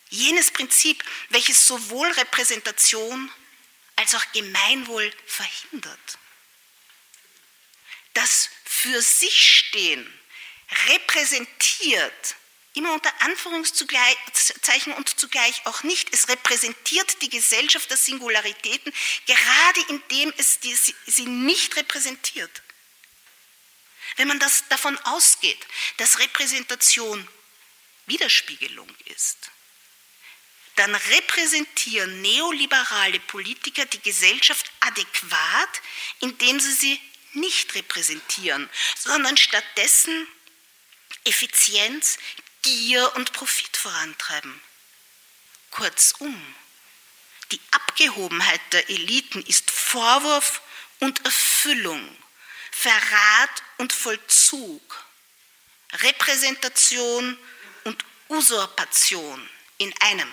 [0.09, 3.31] Jenes Prinzip, welches sowohl Repräsentation
[3.95, 6.17] als auch Gemeinwohl verhindert.
[8.13, 10.11] Das für sich stehen
[10.87, 12.35] repräsentiert,
[12.73, 18.93] immer unter Anführungszeichen und zugleich auch nicht, es repräsentiert die Gesellschaft der Singularitäten,
[19.25, 20.59] gerade indem es
[21.05, 22.61] sie nicht repräsentiert.
[24.17, 25.65] Wenn man das davon ausgeht,
[25.97, 27.27] dass Repräsentation
[28.07, 29.51] Widerspiegelung ist,
[30.75, 35.81] dann repräsentieren neoliberale Politiker die Gesellschaft adäquat,
[36.19, 37.01] indem sie sie
[37.33, 40.27] nicht repräsentieren, sondern stattdessen
[41.23, 42.17] Effizienz,
[42.61, 44.61] Gier und Profit vorantreiben.
[45.71, 46.55] Kurzum,
[47.51, 50.61] die Abgehobenheit der Eliten ist Vorwurf
[50.99, 52.17] und Erfüllung,
[52.71, 55.05] Verrat und Vollzug,
[55.93, 57.37] Repräsentation
[57.83, 60.31] und Usurpation in einem.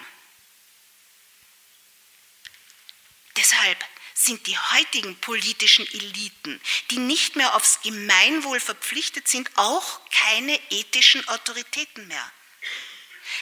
[3.36, 10.58] Deshalb sind die heutigen politischen Eliten, die nicht mehr aufs Gemeinwohl verpflichtet sind, auch keine
[10.70, 12.32] ethischen Autoritäten mehr.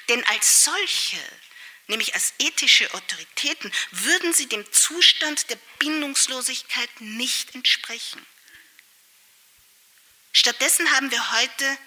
[0.09, 1.19] Denn als solche,
[1.89, 8.25] nämlich als ethische Autoritäten, würden sie dem Zustand der Bindungslosigkeit nicht entsprechen.
[10.33, 11.79] Stattdessen haben wir heute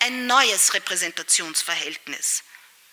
[0.00, 2.42] ein neues Repräsentationsverhältnis,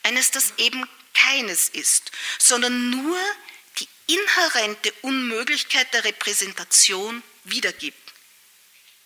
[0.03, 3.19] eines, das eben keines ist, sondern nur
[3.77, 8.13] die inhärente Unmöglichkeit der Repräsentation wiedergibt.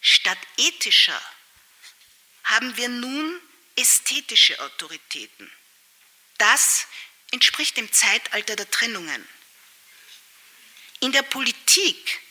[0.02, 1.22] Statt ethischer
[2.44, 3.42] haben wir nun
[3.76, 5.52] ästhetische Autoritäten.
[6.38, 6.88] Das
[7.32, 9.28] entspricht dem Zeitalter der Trennungen.
[11.00, 12.22] In der Politik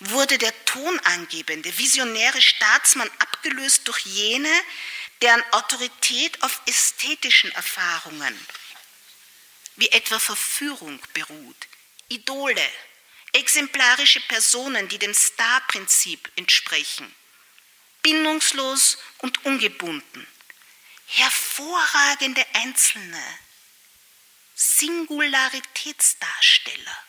[0.00, 4.52] wurde der tonangebende, visionäre Staatsmann abgelöst durch jene,
[5.20, 8.38] deren Autorität auf ästhetischen Erfahrungen,
[9.76, 11.68] wie etwa Verführung, beruht,
[12.10, 12.68] Idole,
[13.32, 17.14] exemplarische Personen, die dem Star-Prinzip entsprechen,
[18.02, 20.26] bindungslos und ungebunden,
[21.06, 23.22] hervorragende Einzelne,
[24.56, 27.04] Singularitätsdarsteller,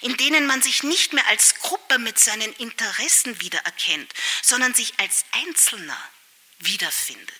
[0.00, 4.10] in denen man sich nicht mehr als Gruppe mit seinen Interessen wiedererkennt,
[4.42, 6.02] sondern sich als Einzelner
[6.60, 7.34] wiederfindet.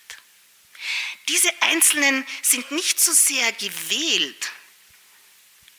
[1.28, 4.50] Diese Einzelnen sind nicht so sehr gewählt,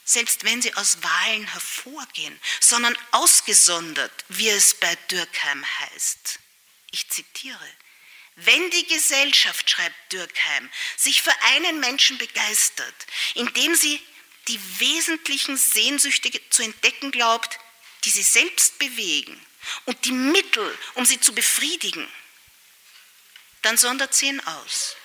[0.03, 6.39] selbst wenn sie aus Wahlen hervorgehen, sondern ausgesondert, wie es bei Dürkheim heißt.
[6.91, 7.69] Ich zitiere.
[8.35, 14.01] Wenn die Gesellschaft, schreibt Dürkheim, sich für einen Menschen begeistert, indem sie
[14.47, 17.59] die wesentlichen Sehnsüchte zu entdecken glaubt,
[18.03, 19.39] die sie selbst bewegen
[19.85, 22.07] und die Mittel, um sie zu befriedigen,
[23.61, 24.95] dann sondert sie ihn aus.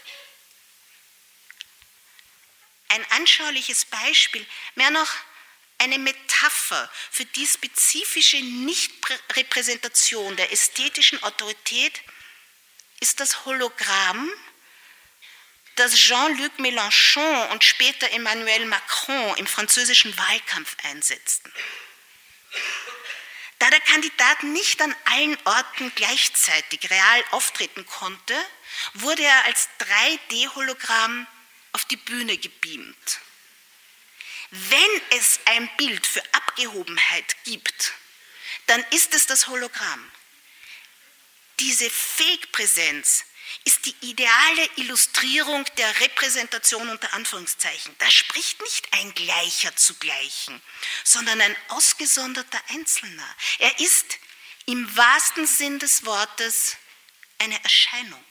[2.88, 5.12] Ein anschauliches Beispiel, mehr noch
[5.78, 12.00] eine Metapher für die spezifische Nichtrepräsentation der ästhetischen Autorität
[13.00, 14.30] ist das Hologramm,
[15.76, 21.52] das Jean-Luc Mélenchon und später Emmanuel Macron im französischen Wahlkampf einsetzten.
[23.58, 28.34] Da der Kandidat nicht an allen Orten gleichzeitig real auftreten konnte,
[28.94, 31.26] wurde er als 3D-Hologramm
[31.76, 33.20] auf die Bühne gebeamt.
[34.50, 37.92] Wenn es ein Bild für Abgehobenheit gibt,
[38.66, 40.12] dann ist es das Hologramm.
[41.60, 43.26] Diese Fake-Präsenz
[43.64, 47.94] ist die ideale Illustrierung der Repräsentation unter Anführungszeichen.
[47.98, 50.62] Da spricht nicht ein Gleicher zu Gleichen,
[51.04, 53.36] sondern ein ausgesonderter Einzelner.
[53.58, 54.16] Er ist
[54.64, 56.78] im wahrsten Sinn des Wortes
[57.38, 58.24] eine Erscheinung.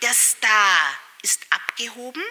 [0.00, 2.22] Der Star ist abgehoben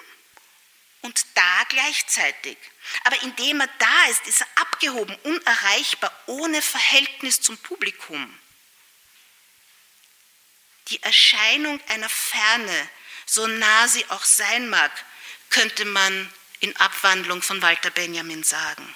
[1.02, 2.58] und da gleichzeitig.
[3.04, 8.38] Aber indem er da ist, ist er abgehoben, unerreichbar, ohne Verhältnis zum Publikum
[10.92, 12.90] die Erscheinung einer Ferne,
[13.26, 14.92] so nah sie auch sein mag,
[15.50, 18.94] könnte man in Abwandlung von Walter Benjamin sagen.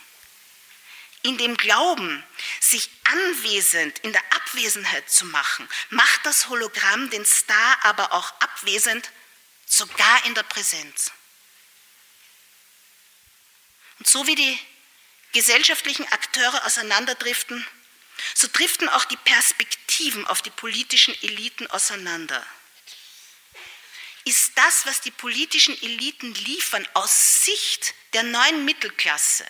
[1.24, 2.24] In dem Glauben,
[2.60, 9.10] sich anwesend in der Abwesenheit zu machen, macht das Hologramm den Star aber auch abwesend,
[9.66, 11.12] sogar in der Präsenz.
[14.00, 14.60] Und so wie die
[15.34, 17.66] gesellschaftlichen Akteure auseinanderdriften,
[18.34, 22.46] so driften auch die Perspektiven auf die politischen Eliten auseinander.
[24.24, 29.46] Ist das, was die politischen Eliten liefern, aus Sicht der neuen Mittelklasse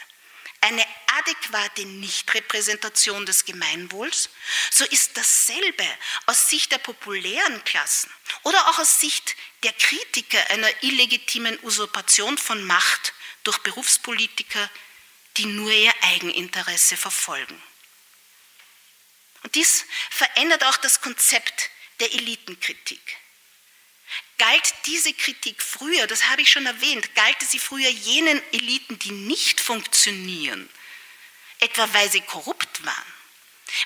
[0.65, 0.85] eine
[1.19, 4.29] adäquate Nichtrepräsentation des Gemeinwohls,
[4.71, 5.87] so ist dasselbe
[6.25, 8.11] aus Sicht der populären Klassen
[8.43, 14.69] oder auch aus Sicht der Kritiker einer illegitimen Usurpation von Macht durch Berufspolitiker,
[15.37, 17.59] die nur ihr Eigeninteresse verfolgen.
[19.41, 23.17] Und dies verändert auch das Konzept der Elitenkritik.
[24.37, 29.11] Galt diese Kritik früher, das habe ich schon erwähnt, galt sie früher jenen Eliten, die
[29.11, 30.69] nicht funktionieren,
[31.59, 33.13] etwa weil sie korrupt waren.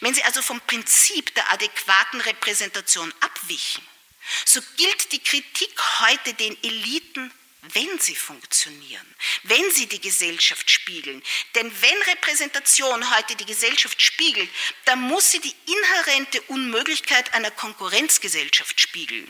[0.01, 3.87] Wenn sie also vom Prinzip der adäquaten Repräsentation abwichen,
[4.45, 7.31] so gilt die Kritik heute den Eliten
[7.73, 11.21] wenn sie funktionieren, wenn sie die Gesellschaft spiegeln.
[11.55, 14.49] Denn wenn Repräsentation heute die Gesellschaft spiegelt,
[14.85, 19.29] dann muss sie die inhärente Unmöglichkeit einer Konkurrenzgesellschaft spiegeln.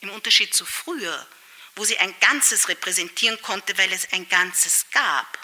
[0.00, 1.26] Im Unterschied zu früher,
[1.74, 5.38] wo sie ein Ganzes repräsentieren konnte, weil es ein Ganzes gab.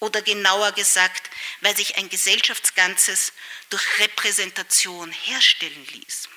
[0.00, 1.28] Oder genauer gesagt,
[1.62, 3.32] weil sich ein Gesellschaftsganzes
[3.70, 6.28] durch Repräsentation herstellen ließ.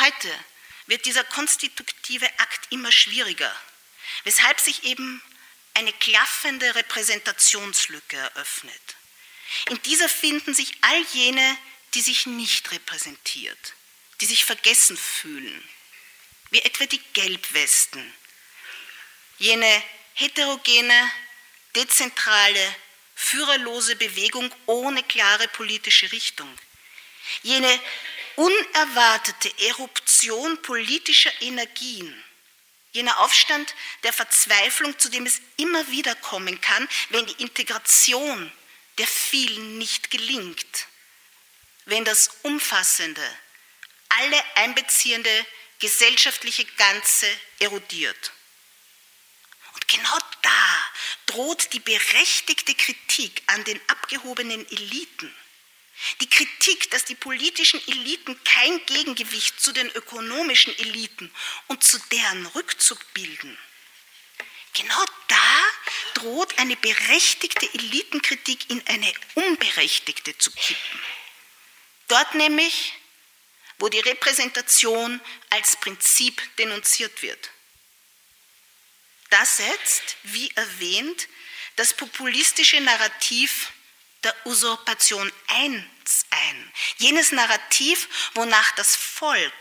[0.00, 0.44] Heute
[0.86, 3.54] wird dieser konstitutive Akt immer schwieriger,
[4.24, 5.22] weshalb sich eben
[5.74, 8.96] eine klaffende Repräsentationslücke eröffnet.
[9.68, 11.56] In dieser finden sich all jene,
[11.92, 13.74] die sich nicht repräsentiert,
[14.22, 15.68] die sich vergessen fühlen,
[16.50, 18.14] wie etwa die Gelbwesten,
[19.38, 19.82] jene
[20.14, 21.10] heterogene,
[21.76, 22.74] dezentrale,
[23.14, 26.58] führerlose Bewegung ohne klare politische Richtung,
[27.42, 27.80] jene
[28.40, 32.24] unerwartete Eruption politischer Energien,
[32.92, 38.50] jener Aufstand der Verzweiflung, zu dem es immer wieder kommen kann, wenn die Integration
[38.96, 40.86] der vielen nicht gelingt,
[41.84, 43.38] wenn das umfassende,
[44.08, 45.46] alle einbeziehende
[45.78, 47.26] gesellschaftliche Ganze
[47.58, 48.32] erodiert.
[49.74, 50.92] Und genau da
[51.26, 55.34] droht die berechtigte Kritik an den abgehobenen Eliten
[56.20, 61.30] die Kritik, dass die politischen Eliten kein Gegengewicht zu den ökonomischen Eliten
[61.68, 63.58] und zu deren Rückzug bilden.
[64.74, 65.64] Genau da
[66.14, 71.00] droht eine berechtigte Elitenkritik in eine unberechtigte zu kippen.
[72.08, 72.94] Dort nämlich,
[73.78, 75.20] wo die Repräsentation
[75.50, 77.50] als Prinzip denunziert wird.
[79.30, 81.28] Das setzt, wie erwähnt,
[81.76, 83.72] das populistische Narrativ
[84.24, 85.84] der Usurpation 1
[86.30, 86.72] ein.
[86.98, 89.52] Jenes Narrativ, wonach das Volk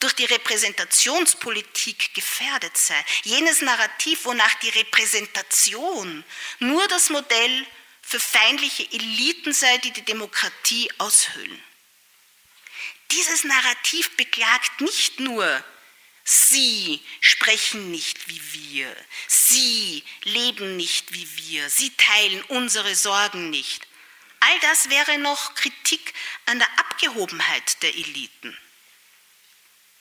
[0.00, 3.04] durch die Repräsentationspolitik gefährdet sei.
[3.22, 6.24] Jenes Narrativ, wonach die Repräsentation
[6.58, 7.66] nur das Modell
[8.00, 11.62] für feindliche Eliten sei, die die Demokratie aushöhlen.
[13.10, 15.64] Dieses Narrativ beklagt nicht nur,
[16.24, 18.96] Sie sprechen nicht wie wir,
[19.26, 23.86] Sie leben nicht wie wir, Sie teilen unsere Sorgen nicht.
[24.40, 26.14] All das wäre noch Kritik
[26.46, 28.56] an der Abgehobenheit der Eliten.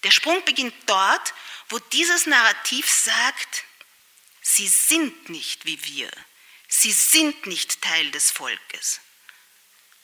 [0.03, 1.33] Der Sprung beginnt dort,
[1.67, 3.65] wo dieses Narrativ sagt,
[4.41, 6.09] sie sind nicht wie wir,
[6.67, 9.01] sie sind nicht Teil des Volkes.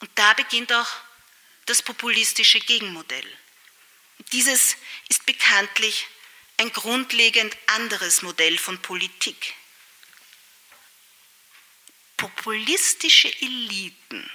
[0.00, 0.90] Und da beginnt auch
[1.64, 3.38] das populistische Gegenmodell.
[4.32, 4.76] Dieses
[5.08, 6.06] ist bekanntlich
[6.58, 9.54] ein grundlegend anderes Modell von Politik.
[12.16, 14.30] Populistische Eliten,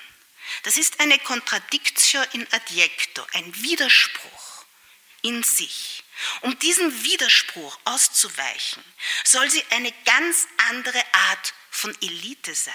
[0.64, 4.66] das ist eine Contradictio in adjecto, ein Widerspruch
[5.24, 6.04] in sich.
[6.42, 8.84] Um diesem Widerspruch auszuweichen,
[9.24, 12.74] soll sie eine ganz andere Art von Elite sein.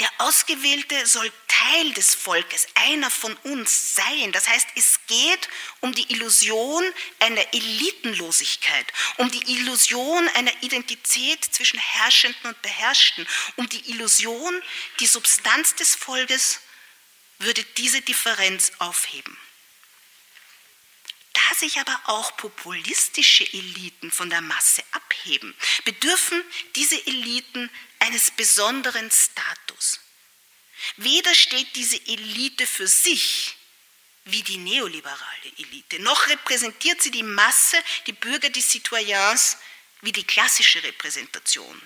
[0.00, 4.32] Der Ausgewählte soll Teil des Volkes, einer von uns sein.
[4.32, 5.48] Das heißt, es geht
[5.80, 6.84] um die Illusion
[7.20, 14.62] einer Elitenlosigkeit, um die Illusion einer Identität zwischen Herrschenden und Beherrschten, um die Illusion,
[15.00, 16.60] die Substanz des Volkes
[17.38, 19.36] würde diese Differenz aufheben.
[21.48, 26.42] Da sich aber auch populistische Eliten von der Masse abheben, bedürfen
[26.74, 30.00] diese Eliten eines besonderen Status.
[30.96, 33.56] Weder steht diese Elite für sich
[34.24, 37.76] wie die neoliberale Elite, noch repräsentiert sie die Masse,
[38.08, 39.56] die Bürger, die Citoyens,
[40.00, 41.80] wie die klassische Repräsentation.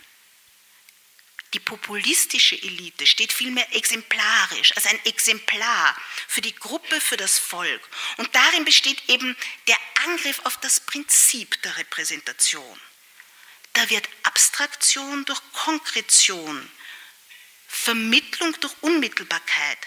[1.53, 5.97] Die populistische Elite steht vielmehr exemplarisch, als ein Exemplar
[6.29, 7.83] für die Gruppe, für das Volk.
[8.19, 9.37] Und darin besteht eben
[9.67, 12.81] der Angriff auf das Prinzip der Repräsentation.
[13.73, 16.71] Da wird Abstraktion durch Konkretion,
[17.67, 19.79] Vermittlung durch Unmittelbarkeit,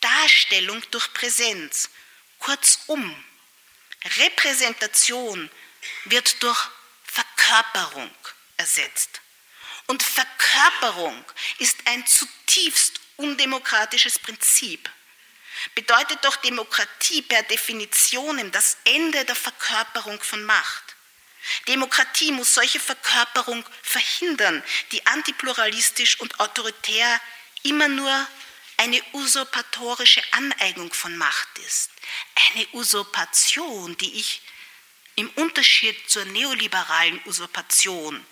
[0.00, 1.90] Darstellung durch Präsenz,
[2.38, 3.24] kurzum,
[4.16, 5.50] Repräsentation
[6.04, 6.58] wird durch
[7.04, 8.14] Verkörperung
[8.56, 9.19] ersetzt.
[9.90, 11.24] Und Verkörperung
[11.58, 14.88] ist ein zutiefst undemokratisches Prinzip.
[15.74, 20.94] Bedeutet doch Demokratie per Definition das Ende der Verkörperung von Macht.
[21.66, 24.62] Demokratie muss solche Verkörperung verhindern,
[24.92, 27.20] die antipluralistisch und autoritär
[27.64, 28.28] immer nur
[28.76, 31.90] eine usurpatorische Aneignung von Macht ist.
[32.52, 34.40] Eine Usurpation, die ich
[35.16, 38.24] im Unterschied zur neoliberalen Usurpation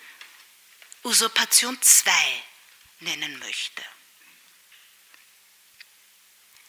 [1.05, 2.13] Usurpation 2
[3.01, 3.83] nennen möchte.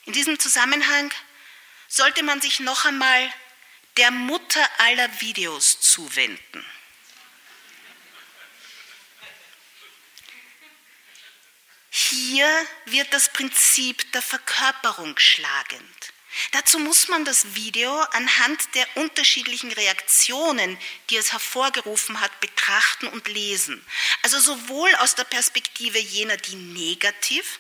[0.05, 1.11] In diesem Zusammenhang
[1.87, 3.33] sollte man sich noch einmal
[3.97, 6.65] der Mutter aller Videos zuwenden.
[11.89, 16.13] Hier wird das Prinzip der Verkörperung schlagend.
[16.51, 20.77] Dazu muss man das Video anhand der unterschiedlichen Reaktionen,
[21.09, 23.83] die es hervorgerufen hat, betrachten und lesen.
[24.21, 27.59] Also sowohl aus der Perspektive jener, die negativ,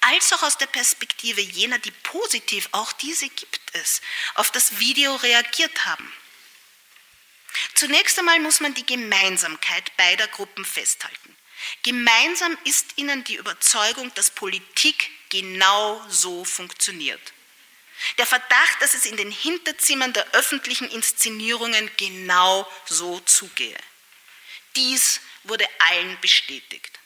[0.00, 4.00] als auch aus der Perspektive jener, die positiv, auch diese gibt es,
[4.34, 6.12] auf das Video reagiert haben.
[7.74, 11.36] Zunächst einmal muss man die Gemeinsamkeit beider Gruppen festhalten.
[11.82, 17.32] Gemeinsam ist ihnen die Überzeugung, dass Politik genau so funktioniert.
[18.18, 23.78] Der Verdacht, dass es in den Hinterzimmern der öffentlichen Inszenierungen genau so zugehe.
[24.76, 26.98] Dies wurde allen bestätigt.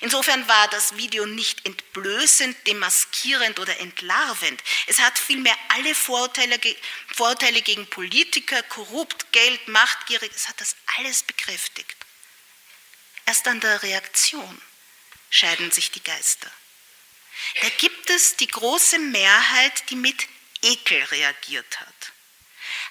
[0.00, 4.62] Insofern war das Video nicht entblößend, demaskierend oder entlarvend.
[4.86, 6.58] Es hat vielmehr alle Vorurteile,
[7.14, 11.96] Vorurteile gegen Politiker, korrupt, Geld, machtgierig, es hat das alles bekräftigt.
[13.26, 14.60] Erst an der Reaktion
[15.30, 16.50] scheiden sich die Geister.
[17.60, 20.26] Da gibt es die große Mehrheit, die mit
[20.62, 22.12] Ekel reagiert hat.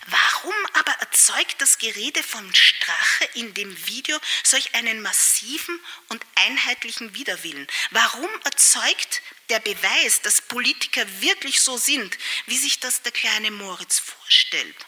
[0.07, 5.79] Warum aber erzeugt das Gerede von Strache in dem Video solch einen massiven
[6.09, 7.67] und einheitlichen Widerwillen?
[7.91, 12.17] Warum erzeugt der Beweis, dass Politiker wirklich so sind,
[12.47, 14.87] wie sich das der kleine Moritz vorstellt?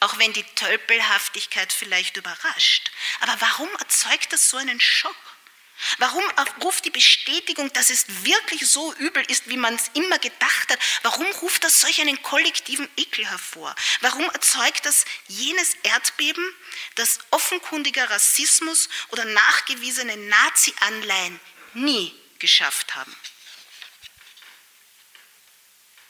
[0.00, 2.92] Auch wenn die Tölpelhaftigkeit vielleicht überrascht.
[3.20, 5.16] Aber warum erzeugt das so einen Schock?
[5.98, 6.24] Warum
[6.62, 10.78] ruft die Bestätigung, dass es wirklich so übel ist, wie man es immer gedacht hat,
[11.02, 13.74] warum ruft das solch einen kollektiven Ekel hervor?
[14.00, 16.44] Warum erzeugt das jenes Erdbeben,
[16.96, 21.38] das offenkundiger Rassismus oder nachgewiesene Nazi-Anleihen
[21.74, 23.14] nie geschafft haben?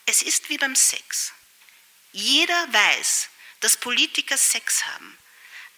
[0.06, 1.34] Es ist wie beim Sex.
[2.12, 3.28] Jeder weiß,
[3.60, 5.18] dass Politiker Sex haben.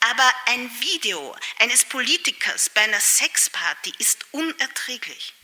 [0.01, 5.35] Aber ein Video eines Politikers bei einer Sexparty ist unerträglich.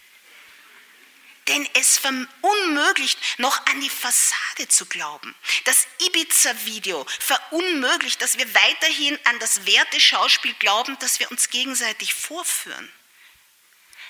[1.48, 5.34] Denn es verunmöglicht, noch an die Fassade zu glauben.
[5.64, 12.90] Das Ibiza-Video verunmöglicht, dass wir weiterhin an das Werteschauspiel glauben, das wir uns gegenseitig vorführen.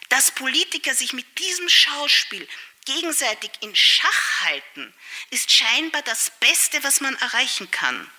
[0.09, 2.49] Dass Politiker sich mit diesem Schauspiel
[2.87, 4.95] gegenseitig in Schach halten,
[5.31, 8.11] ist scheinbar das Beste, was man erreichen kann.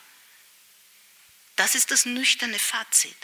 [1.58, 3.18] Das ist das nüchterne Fazit.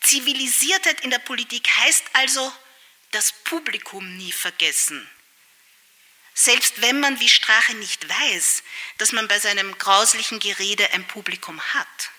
[0.00, 2.52] Zivilisiertheit in der Politik heißt also,
[3.12, 5.08] das Publikum nie vergessen.
[6.34, 8.64] Selbst wenn man wie Strache nicht weiß,
[8.98, 12.10] dass man bei seinem grauslichen Gerede ein Publikum hat.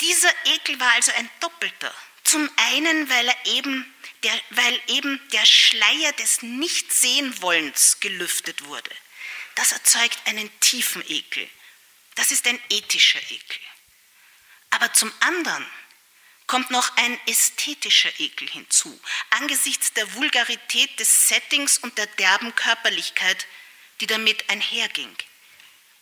[0.00, 1.94] Dieser Ekel war also ein doppelter.
[2.24, 8.90] Zum einen, weil, er eben der, weil eben der Schleier des Nichtsehenwollens gelüftet wurde.
[9.54, 11.48] Das erzeugt einen tiefen Ekel.
[12.16, 13.60] Das ist ein ethischer Ekel.
[14.70, 15.66] Aber zum anderen
[16.46, 19.00] kommt noch ein ästhetischer Ekel hinzu,
[19.30, 23.46] angesichts der Vulgarität des Settings und der derben Körperlichkeit,
[24.00, 25.16] die damit einherging.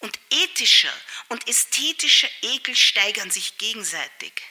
[0.01, 0.93] Und ethischer
[1.29, 4.43] und ästhetischer Ekel steigern sich gegenseitig.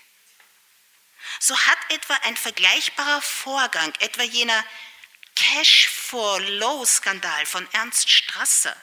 [1.40, 4.66] So hat etwa ein vergleichbarer Vorgang, etwa jener
[5.36, 8.76] Cash for Low Skandal von Ernst Strasser,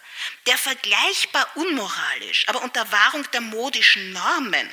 [0.47, 4.71] der vergleichbar unmoralisch, aber unter Wahrung der modischen Normen,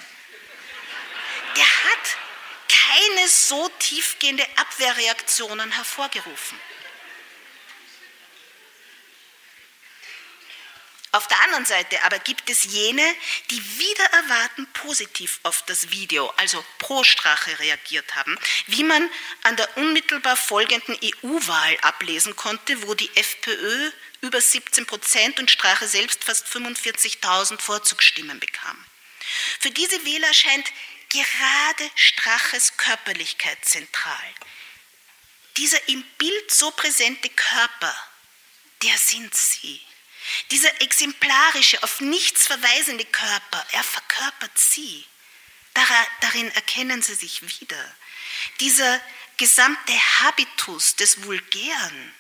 [1.56, 2.18] der hat
[2.68, 6.60] keine so tiefgehende Abwehrreaktionen hervorgerufen.
[11.18, 13.04] Auf der anderen Seite aber gibt es jene,
[13.50, 18.38] die wieder erwarten positiv auf das Video, also pro Strache reagiert haben,
[18.68, 19.10] wie man
[19.42, 23.90] an der unmittelbar folgenden EU-Wahl ablesen konnte, wo die FPÖ
[24.22, 28.86] über 17 Prozent und Strache selbst fast 45.000 Vorzugsstimmen bekam.
[29.60, 30.72] Für diese Wähler scheint
[31.10, 34.34] gerade Straches Körperlichkeit zentral.
[35.58, 37.96] Dieser im Bild so präsente Körper,
[38.84, 39.82] der sind sie.
[40.52, 45.06] Dieser exemplarische, auf nichts verweisende Körper, er verkörpert sie.
[46.22, 47.96] Darin erkennen sie sich wieder.
[48.60, 49.02] Dieser
[49.38, 52.14] gesamte Habitus des Vulgären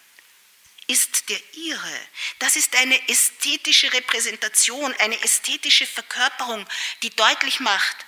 [0.87, 2.07] ist der ihre.
[2.39, 6.65] Das ist eine ästhetische Repräsentation, eine ästhetische Verkörperung,
[7.03, 8.05] die deutlich macht,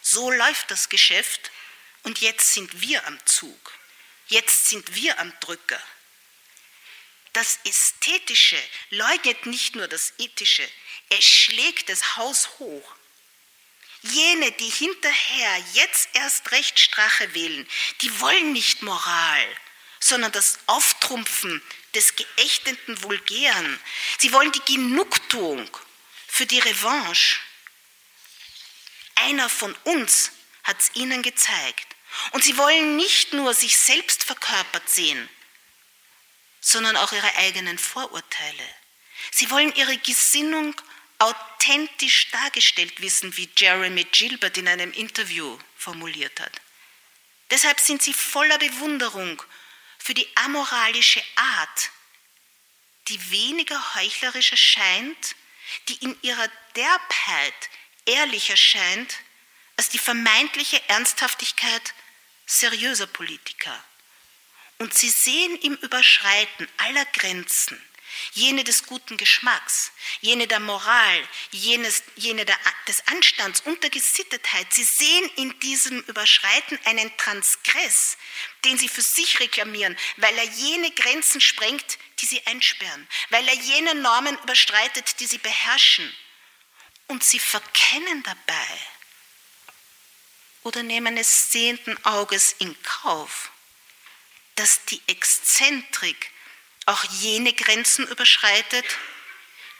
[0.00, 1.50] so läuft das Geschäft
[2.02, 3.78] und jetzt sind wir am Zug.
[4.28, 5.80] Jetzt sind wir am Drücker.
[7.32, 10.68] Das Ästhetische leugnet nicht nur das Ethische,
[11.10, 12.94] es schlägt das Haus hoch.
[14.02, 17.68] Jene, die hinterher jetzt erst recht Strache wählen,
[18.00, 19.56] die wollen nicht Moral,
[20.00, 21.62] sondern das Auftrumpfen
[21.94, 23.80] des geächteten Vulgären.
[24.18, 25.68] Sie wollen die Genugtuung
[26.28, 27.40] für die Revanche.
[29.16, 30.30] Einer von uns
[30.62, 31.86] hat es ihnen gezeigt.
[32.32, 35.28] Und sie wollen nicht nur sich selbst verkörpert sehen,
[36.68, 38.74] sondern auch ihre eigenen Vorurteile.
[39.30, 40.74] Sie wollen ihre Gesinnung
[41.18, 46.60] authentisch dargestellt wissen, wie Jeremy Gilbert in einem Interview formuliert hat.
[47.50, 49.42] Deshalb sind sie voller Bewunderung
[49.98, 51.90] für die amoralische Art,
[53.08, 55.36] die weniger heuchlerisch erscheint,
[55.88, 57.70] die in ihrer Derbheit
[58.04, 59.16] ehrlicher scheint
[59.76, 61.94] als die vermeintliche Ernsthaftigkeit
[62.46, 63.82] seriöser Politiker.
[64.78, 67.82] Und sie sehen im Überschreiten aller Grenzen,
[68.32, 72.56] jene des guten Geschmacks, jene der Moral, jenes, jene der,
[72.86, 78.16] des Anstands und der Gesittetheit, sie sehen in diesem Überschreiten einen Transgress,
[78.64, 83.54] den sie für sich reklamieren, weil er jene Grenzen sprengt, die sie einsperren, weil er
[83.54, 86.14] jene Normen überstreitet, die sie beherrschen.
[87.08, 88.78] Und sie verkennen dabei
[90.62, 93.50] oder nehmen es sehenden Auges in Kauf,
[94.58, 96.30] dass die Exzentrik
[96.86, 98.84] auch jene Grenzen überschreitet,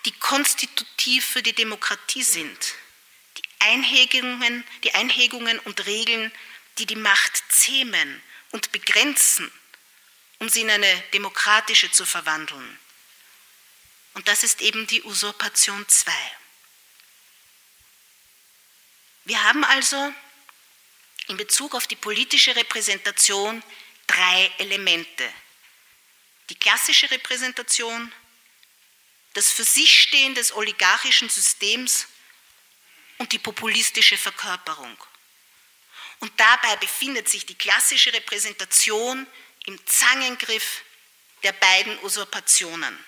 [0.04, 2.74] die konstitutiv für die Demokratie sind,
[3.36, 6.30] die Einhegungen, die Einhegungen und Regeln,
[6.78, 8.22] die die Macht zähmen
[8.52, 9.50] und begrenzen,
[10.38, 12.78] um sie in eine demokratische zu verwandeln.
[14.14, 16.12] Und das ist eben die Usurpation 2.
[19.24, 20.12] Wir haben also
[21.26, 23.62] in Bezug auf die politische Repräsentation
[24.08, 25.32] drei Elemente.
[26.50, 28.12] Die klassische Repräsentation,
[29.34, 32.08] das Für sich Stehen des oligarchischen Systems
[33.18, 34.96] und die populistische Verkörperung.
[36.20, 39.26] Und dabei befindet sich die klassische Repräsentation
[39.66, 40.82] im Zangengriff
[41.44, 42.98] der beiden Usurpationen.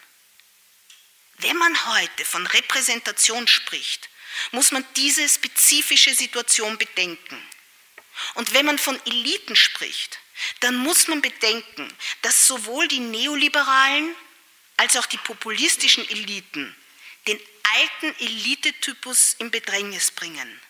[1.38, 4.09] Wenn man heute von Repräsentation spricht,
[4.53, 7.42] muss man diese spezifische Situation bedenken.
[8.34, 10.18] Und wenn man von Eliten spricht,
[10.61, 14.14] dann muss man bedenken, dass sowohl die neoliberalen
[14.76, 16.74] als auch die populistischen Eliten
[17.26, 17.41] den
[17.74, 20.61] alten Elitetypus in Bedrängnis bringen.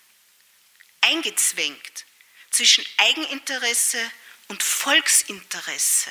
[1.00, 2.04] Eingezwängt
[2.50, 4.10] zwischen Eigeninteresse
[4.48, 6.10] und Volksinteresse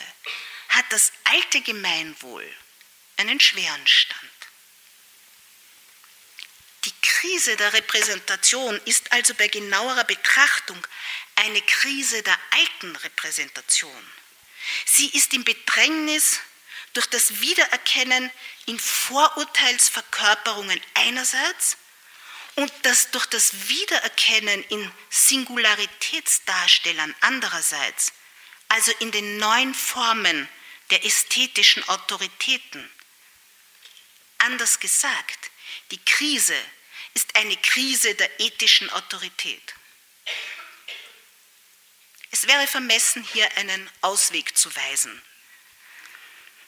[0.69, 2.49] hat das alte Gemeinwohl
[3.17, 4.31] einen schweren Stand.
[6.85, 10.81] Die Krise der Repräsentation ist also bei genauerer Betrachtung
[11.39, 14.11] eine Krise der alten Repräsentation.
[14.85, 16.39] Sie ist im Bedrängnis
[16.93, 18.31] durch das Wiedererkennen
[18.65, 21.77] in Vorurteilsverkörperungen einerseits
[22.55, 28.11] und das durch das Wiedererkennen in Singularitätsdarstellern andererseits,
[28.67, 30.49] also in den neuen Formen
[30.89, 32.91] der ästhetischen Autoritäten.
[34.39, 35.51] Anders gesagt,
[35.91, 36.57] die Krise
[37.13, 39.75] ist eine Krise der ethischen Autorität.
[42.31, 45.21] Es wäre vermessen, hier einen Ausweg zu weisen.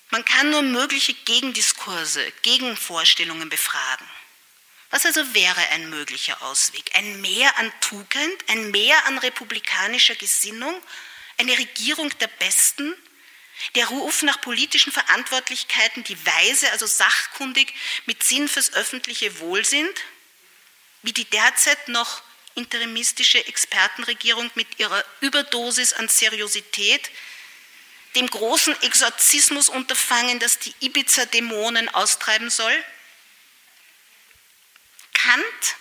[0.10, 4.08] Man kann nur mögliche Gegendiskurse, Gegenvorstellungen befragen.
[4.90, 6.92] Was also wäre ein möglicher Ausweg?
[6.96, 10.76] Ein Mehr an Tugend, ein Mehr an republikanischer Gesinnung,
[11.38, 12.94] eine Regierung der Besten,
[13.76, 17.74] der Ruf nach politischen Verantwortlichkeiten, die weise, also sachkundig
[18.06, 19.94] mit Sinn fürs öffentliche Wohl sind,
[21.04, 22.22] wie die derzeit noch
[22.56, 27.10] interimistische Expertenregierung mit ihrer Überdosis an Seriosität,
[28.16, 32.84] dem großen Exorzismusunterfangen, das die Ibiza-Dämonen austreiben soll?
[35.14, 35.76] Kant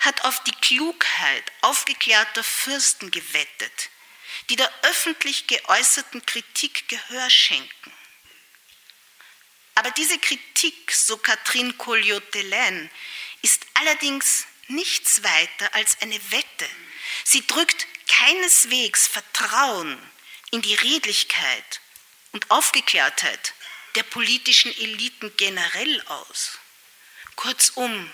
[0.00, 3.90] hat auf die Klugheit aufgeklärter Fürsten gewettet,
[4.48, 7.92] die der öffentlich geäußerten Kritik Gehör schenken.
[9.74, 12.88] Aber diese Kritik, so Catherine Colliot-Delaine,
[13.42, 16.68] ist allerdings nichts weiter als eine Wette.
[17.24, 19.98] Sie drückt keineswegs Vertrauen
[20.50, 21.80] in die Redlichkeit
[22.32, 23.54] und Aufgeklärtheit
[23.94, 26.58] der politischen Eliten generell aus.
[27.34, 28.10] Kurzum,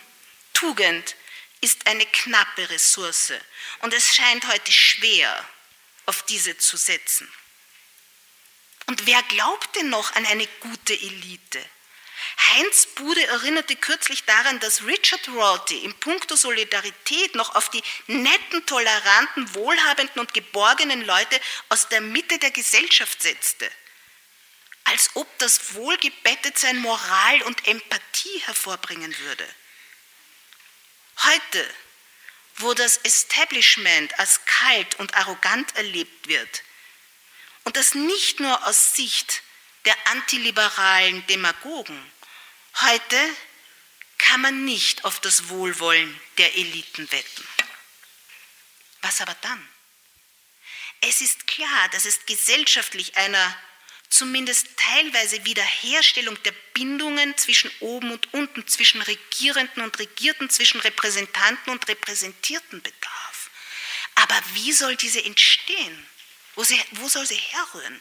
[0.53, 1.17] Tugend
[1.61, 3.33] ist eine knappe Ressource
[3.81, 5.49] und es scheint heute schwer,
[6.07, 7.33] auf diese zu setzen.
[8.87, 11.65] Und wer glaubt denn noch an eine gute Elite?
[12.37, 18.65] Heinz Bude erinnerte kürzlich daran, dass Richard Rorty in puncto Solidarität noch auf die netten,
[18.67, 23.71] toleranten, wohlhabenden und geborgenen Leute aus der Mitte der Gesellschaft setzte.
[24.85, 29.49] Als ob das Wohlgebettetsein Moral und Empathie hervorbringen würde.
[31.25, 31.75] Heute,
[32.57, 36.63] wo das Establishment als kalt und arrogant erlebt wird
[37.65, 39.43] und das nicht nur aus Sicht
[39.85, 42.13] der antiliberalen Demagogen,
[42.81, 43.37] heute
[44.19, 47.49] kann man nicht auf das Wohlwollen der Eliten wetten.
[49.03, 49.69] Was aber dann?
[51.01, 53.57] Es ist klar, dass es gesellschaftlich einer
[54.09, 61.73] zumindest teilweise Wiederherstellung der Bindungen zwischen oben und unten, zwischen Regierenden und Regierten, zwischen Repräsentanten
[61.73, 63.51] und Repräsentierten bedarf.
[64.15, 66.07] Aber wie soll diese entstehen?
[66.55, 68.01] Wo, sie, wo soll sie herrühren?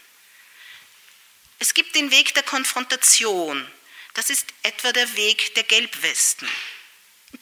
[1.59, 3.71] Es gibt den Weg der Konfrontation.
[4.13, 6.49] Das ist etwa der Weg der Gelbwesten.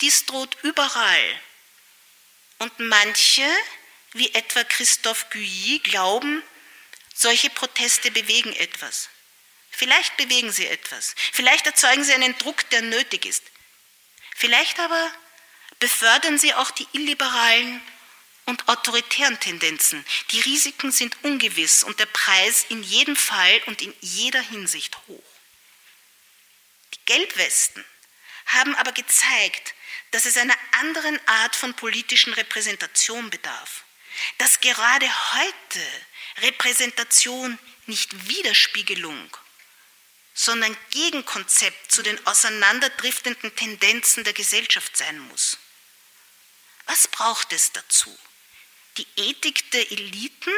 [0.02, 1.42] Dies droht überall.
[2.60, 3.48] Und manche,
[4.14, 6.44] wie etwa Christophe Guilly, glauben,
[7.14, 9.10] solche Proteste bewegen etwas.
[9.72, 11.16] Vielleicht bewegen sie etwas.
[11.32, 13.44] Vielleicht erzeugen sie einen Druck, der nötig ist.
[14.36, 15.12] Vielleicht aber
[15.80, 17.82] befördern sie auch die illiberalen
[18.46, 20.06] und autoritären Tendenzen.
[20.32, 25.29] Die Risiken sind ungewiss und der Preis in jedem Fall und in jeder Hinsicht hoch.
[26.94, 27.86] Die Gelbwesten
[28.48, 29.76] haben aber gezeigt,
[30.12, 33.84] dass es einer anderen Art von politischen Repräsentation bedarf.
[34.38, 35.88] Dass gerade heute
[36.38, 39.38] Repräsentation nicht Widerspiegelung,
[40.34, 45.58] sondern Gegenkonzept zu den auseinanderdriftenden Tendenzen der Gesellschaft sein muss.
[46.86, 48.18] Was braucht es dazu?
[48.98, 50.54] Die Ethik der Eliten?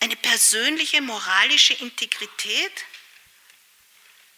[0.00, 2.84] Eine persönliche moralische Integrität?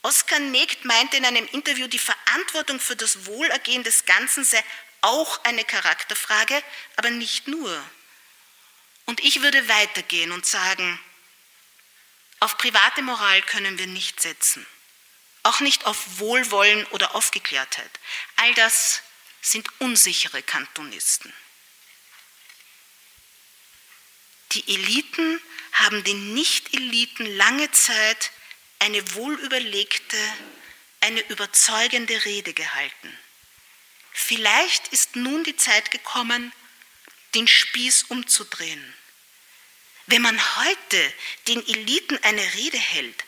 [0.02, 4.62] Oskar Negt meinte in einem Interview, die Verantwortung für das Wohlergehen des Ganzen sei
[5.00, 6.62] auch eine Charakterfrage,
[6.96, 7.84] aber nicht nur.
[9.06, 10.98] Und ich würde weitergehen und sagen,
[12.40, 14.66] auf private Moral können wir nicht setzen.
[15.44, 17.90] Auch nicht auf Wohlwollen oder Aufgeklärtheit.
[18.36, 19.02] All das
[19.40, 21.32] sind unsichere Kantonisten.
[24.52, 25.40] Die Eliten
[25.72, 28.30] haben den Nicht-Eliten lange Zeit
[28.82, 30.18] eine wohlüberlegte,
[31.00, 33.16] eine überzeugende Rede gehalten.
[34.12, 36.52] Vielleicht ist nun die Zeit gekommen,
[37.34, 38.94] den Spieß umzudrehen.
[40.06, 41.12] Wenn man heute
[41.46, 43.24] den Eliten eine Rede hält,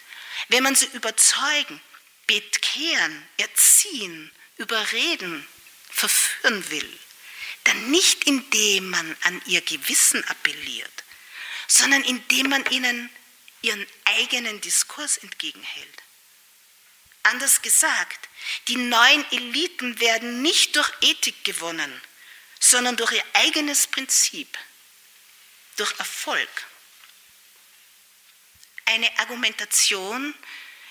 [0.49, 1.81] wenn man sie überzeugen,
[2.27, 5.47] bekehren, erziehen, überreden,
[5.89, 6.99] verführen will,
[7.63, 11.05] dann nicht indem man an ihr Gewissen appelliert,
[11.69, 13.09] sondern indem man ihnen
[13.65, 16.03] ihren eigenen Diskurs entgegenhält.
[17.23, 18.29] Anders gesagt,
[18.69, 22.01] die neuen Eliten werden nicht durch Ethik gewonnen,
[22.61, 24.59] sondern durch ihr eigenes Prinzip,
[25.77, 26.51] durch Erfolg.
[28.85, 30.35] Eine Argumentation,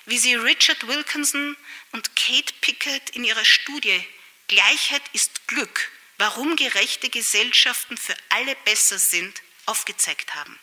[0.05, 1.55] wie sie Richard Wilkinson
[1.91, 4.03] und Kate Pickett in ihrer Studie
[4.47, 10.59] Gleichheit ist Glück, warum gerechte Gesellschaften für alle besser sind, aufgezeigt haben.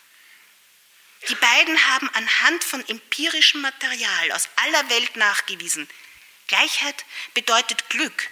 [1.29, 5.89] Die beiden haben anhand von empirischem Material aus aller Welt nachgewiesen,
[6.51, 8.29] Gleichheit bedeutet Glück,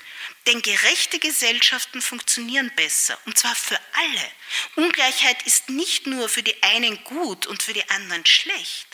[0.48, 4.32] denn gerechte Gesellschaften funktionieren besser, und zwar für alle.
[4.74, 8.88] Ungleichheit ist nicht nur für die einen gut und für die anderen schlecht.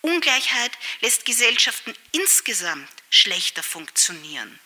[0.00, 0.70] Ungleichheit
[1.00, 4.60] lässt Gesellschaften insgesamt schlechter funktionieren.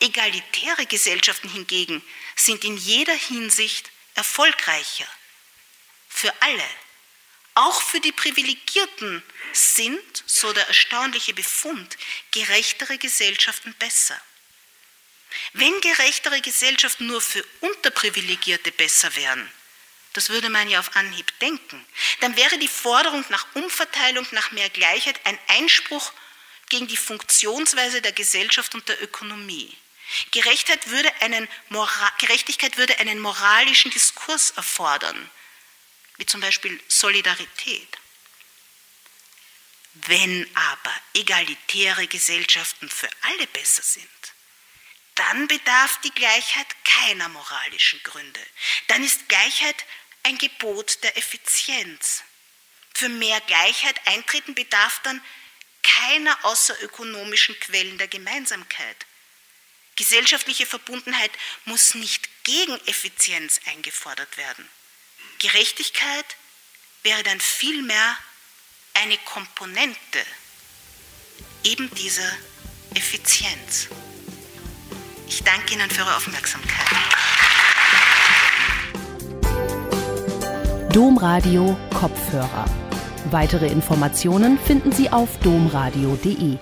[0.00, 2.02] Egalitäre Gesellschaften hingegen
[2.34, 5.06] sind in jeder Hinsicht erfolgreicher.
[6.08, 6.68] Für alle.
[7.54, 11.96] Auch für die Privilegierten sind, so der erstaunliche Befund,
[12.32, 14.20] gerechtere Gesellschaften besser.
[15.52, 19.50] Wenn gerechtere Gesellschaften nur für Unterprivilegierte besser wären,
[20.14, 21.84] das würde man ja auf Anhieb denken,
[22.20, 26.12] dann wäre die Forderung nach Umverteilung, nach mehr Gleichheit ein Einspruch
[26.68, 29.76] gegen die Funktionsweise der Gesellschaft und der Ökonomie.
[30.30, 31.48] Gerechtigkeit würde einen,
[32.18, 35.30] Gerechtigkeit würde einen moralischen Diskurs erfordern,
[36.16, 37.88] wie zum Beispiel Solidarität.
[39.94, 44.08] Wenn aber egalitäre Gesellschaften für alle besser sind,
[45.14, 48.40] dann bedarf die Gleichheit keiner moralischen Gründe.
[48.88, 49.84] Dann ist Gleichheit
[50.24, 52.24] ein Gebot der Effizienz.
[52.94, 55.22] Für mehr Gleichheit eintreten bedarf dann
[55.82, 59.06] keiner außerökonomischen Quellen der Gemeinsamkeit.
[59.96, 61.30] Gesellschaftliche Verbundenheit
[61.66, 64.68] muss nicht gegen Effizienz eingefordert werden.
[65.38, 66.24] Gerechtigkeit
[67.02, 68.16] wäre dann vielmehr
[68.94, 70.24] eine Komponente
[71.64, 72.30] eben dieser
[72.94, 73.88] Effizienz.
[75.26, 76.86] Ich danke Ihnen für Ihre Aufmerksamkeit.
[80.92, 82.66] Domradio Kopfhörer.
[83.30, 86.58] Weitere Informationen finden Sie auf domradio.de.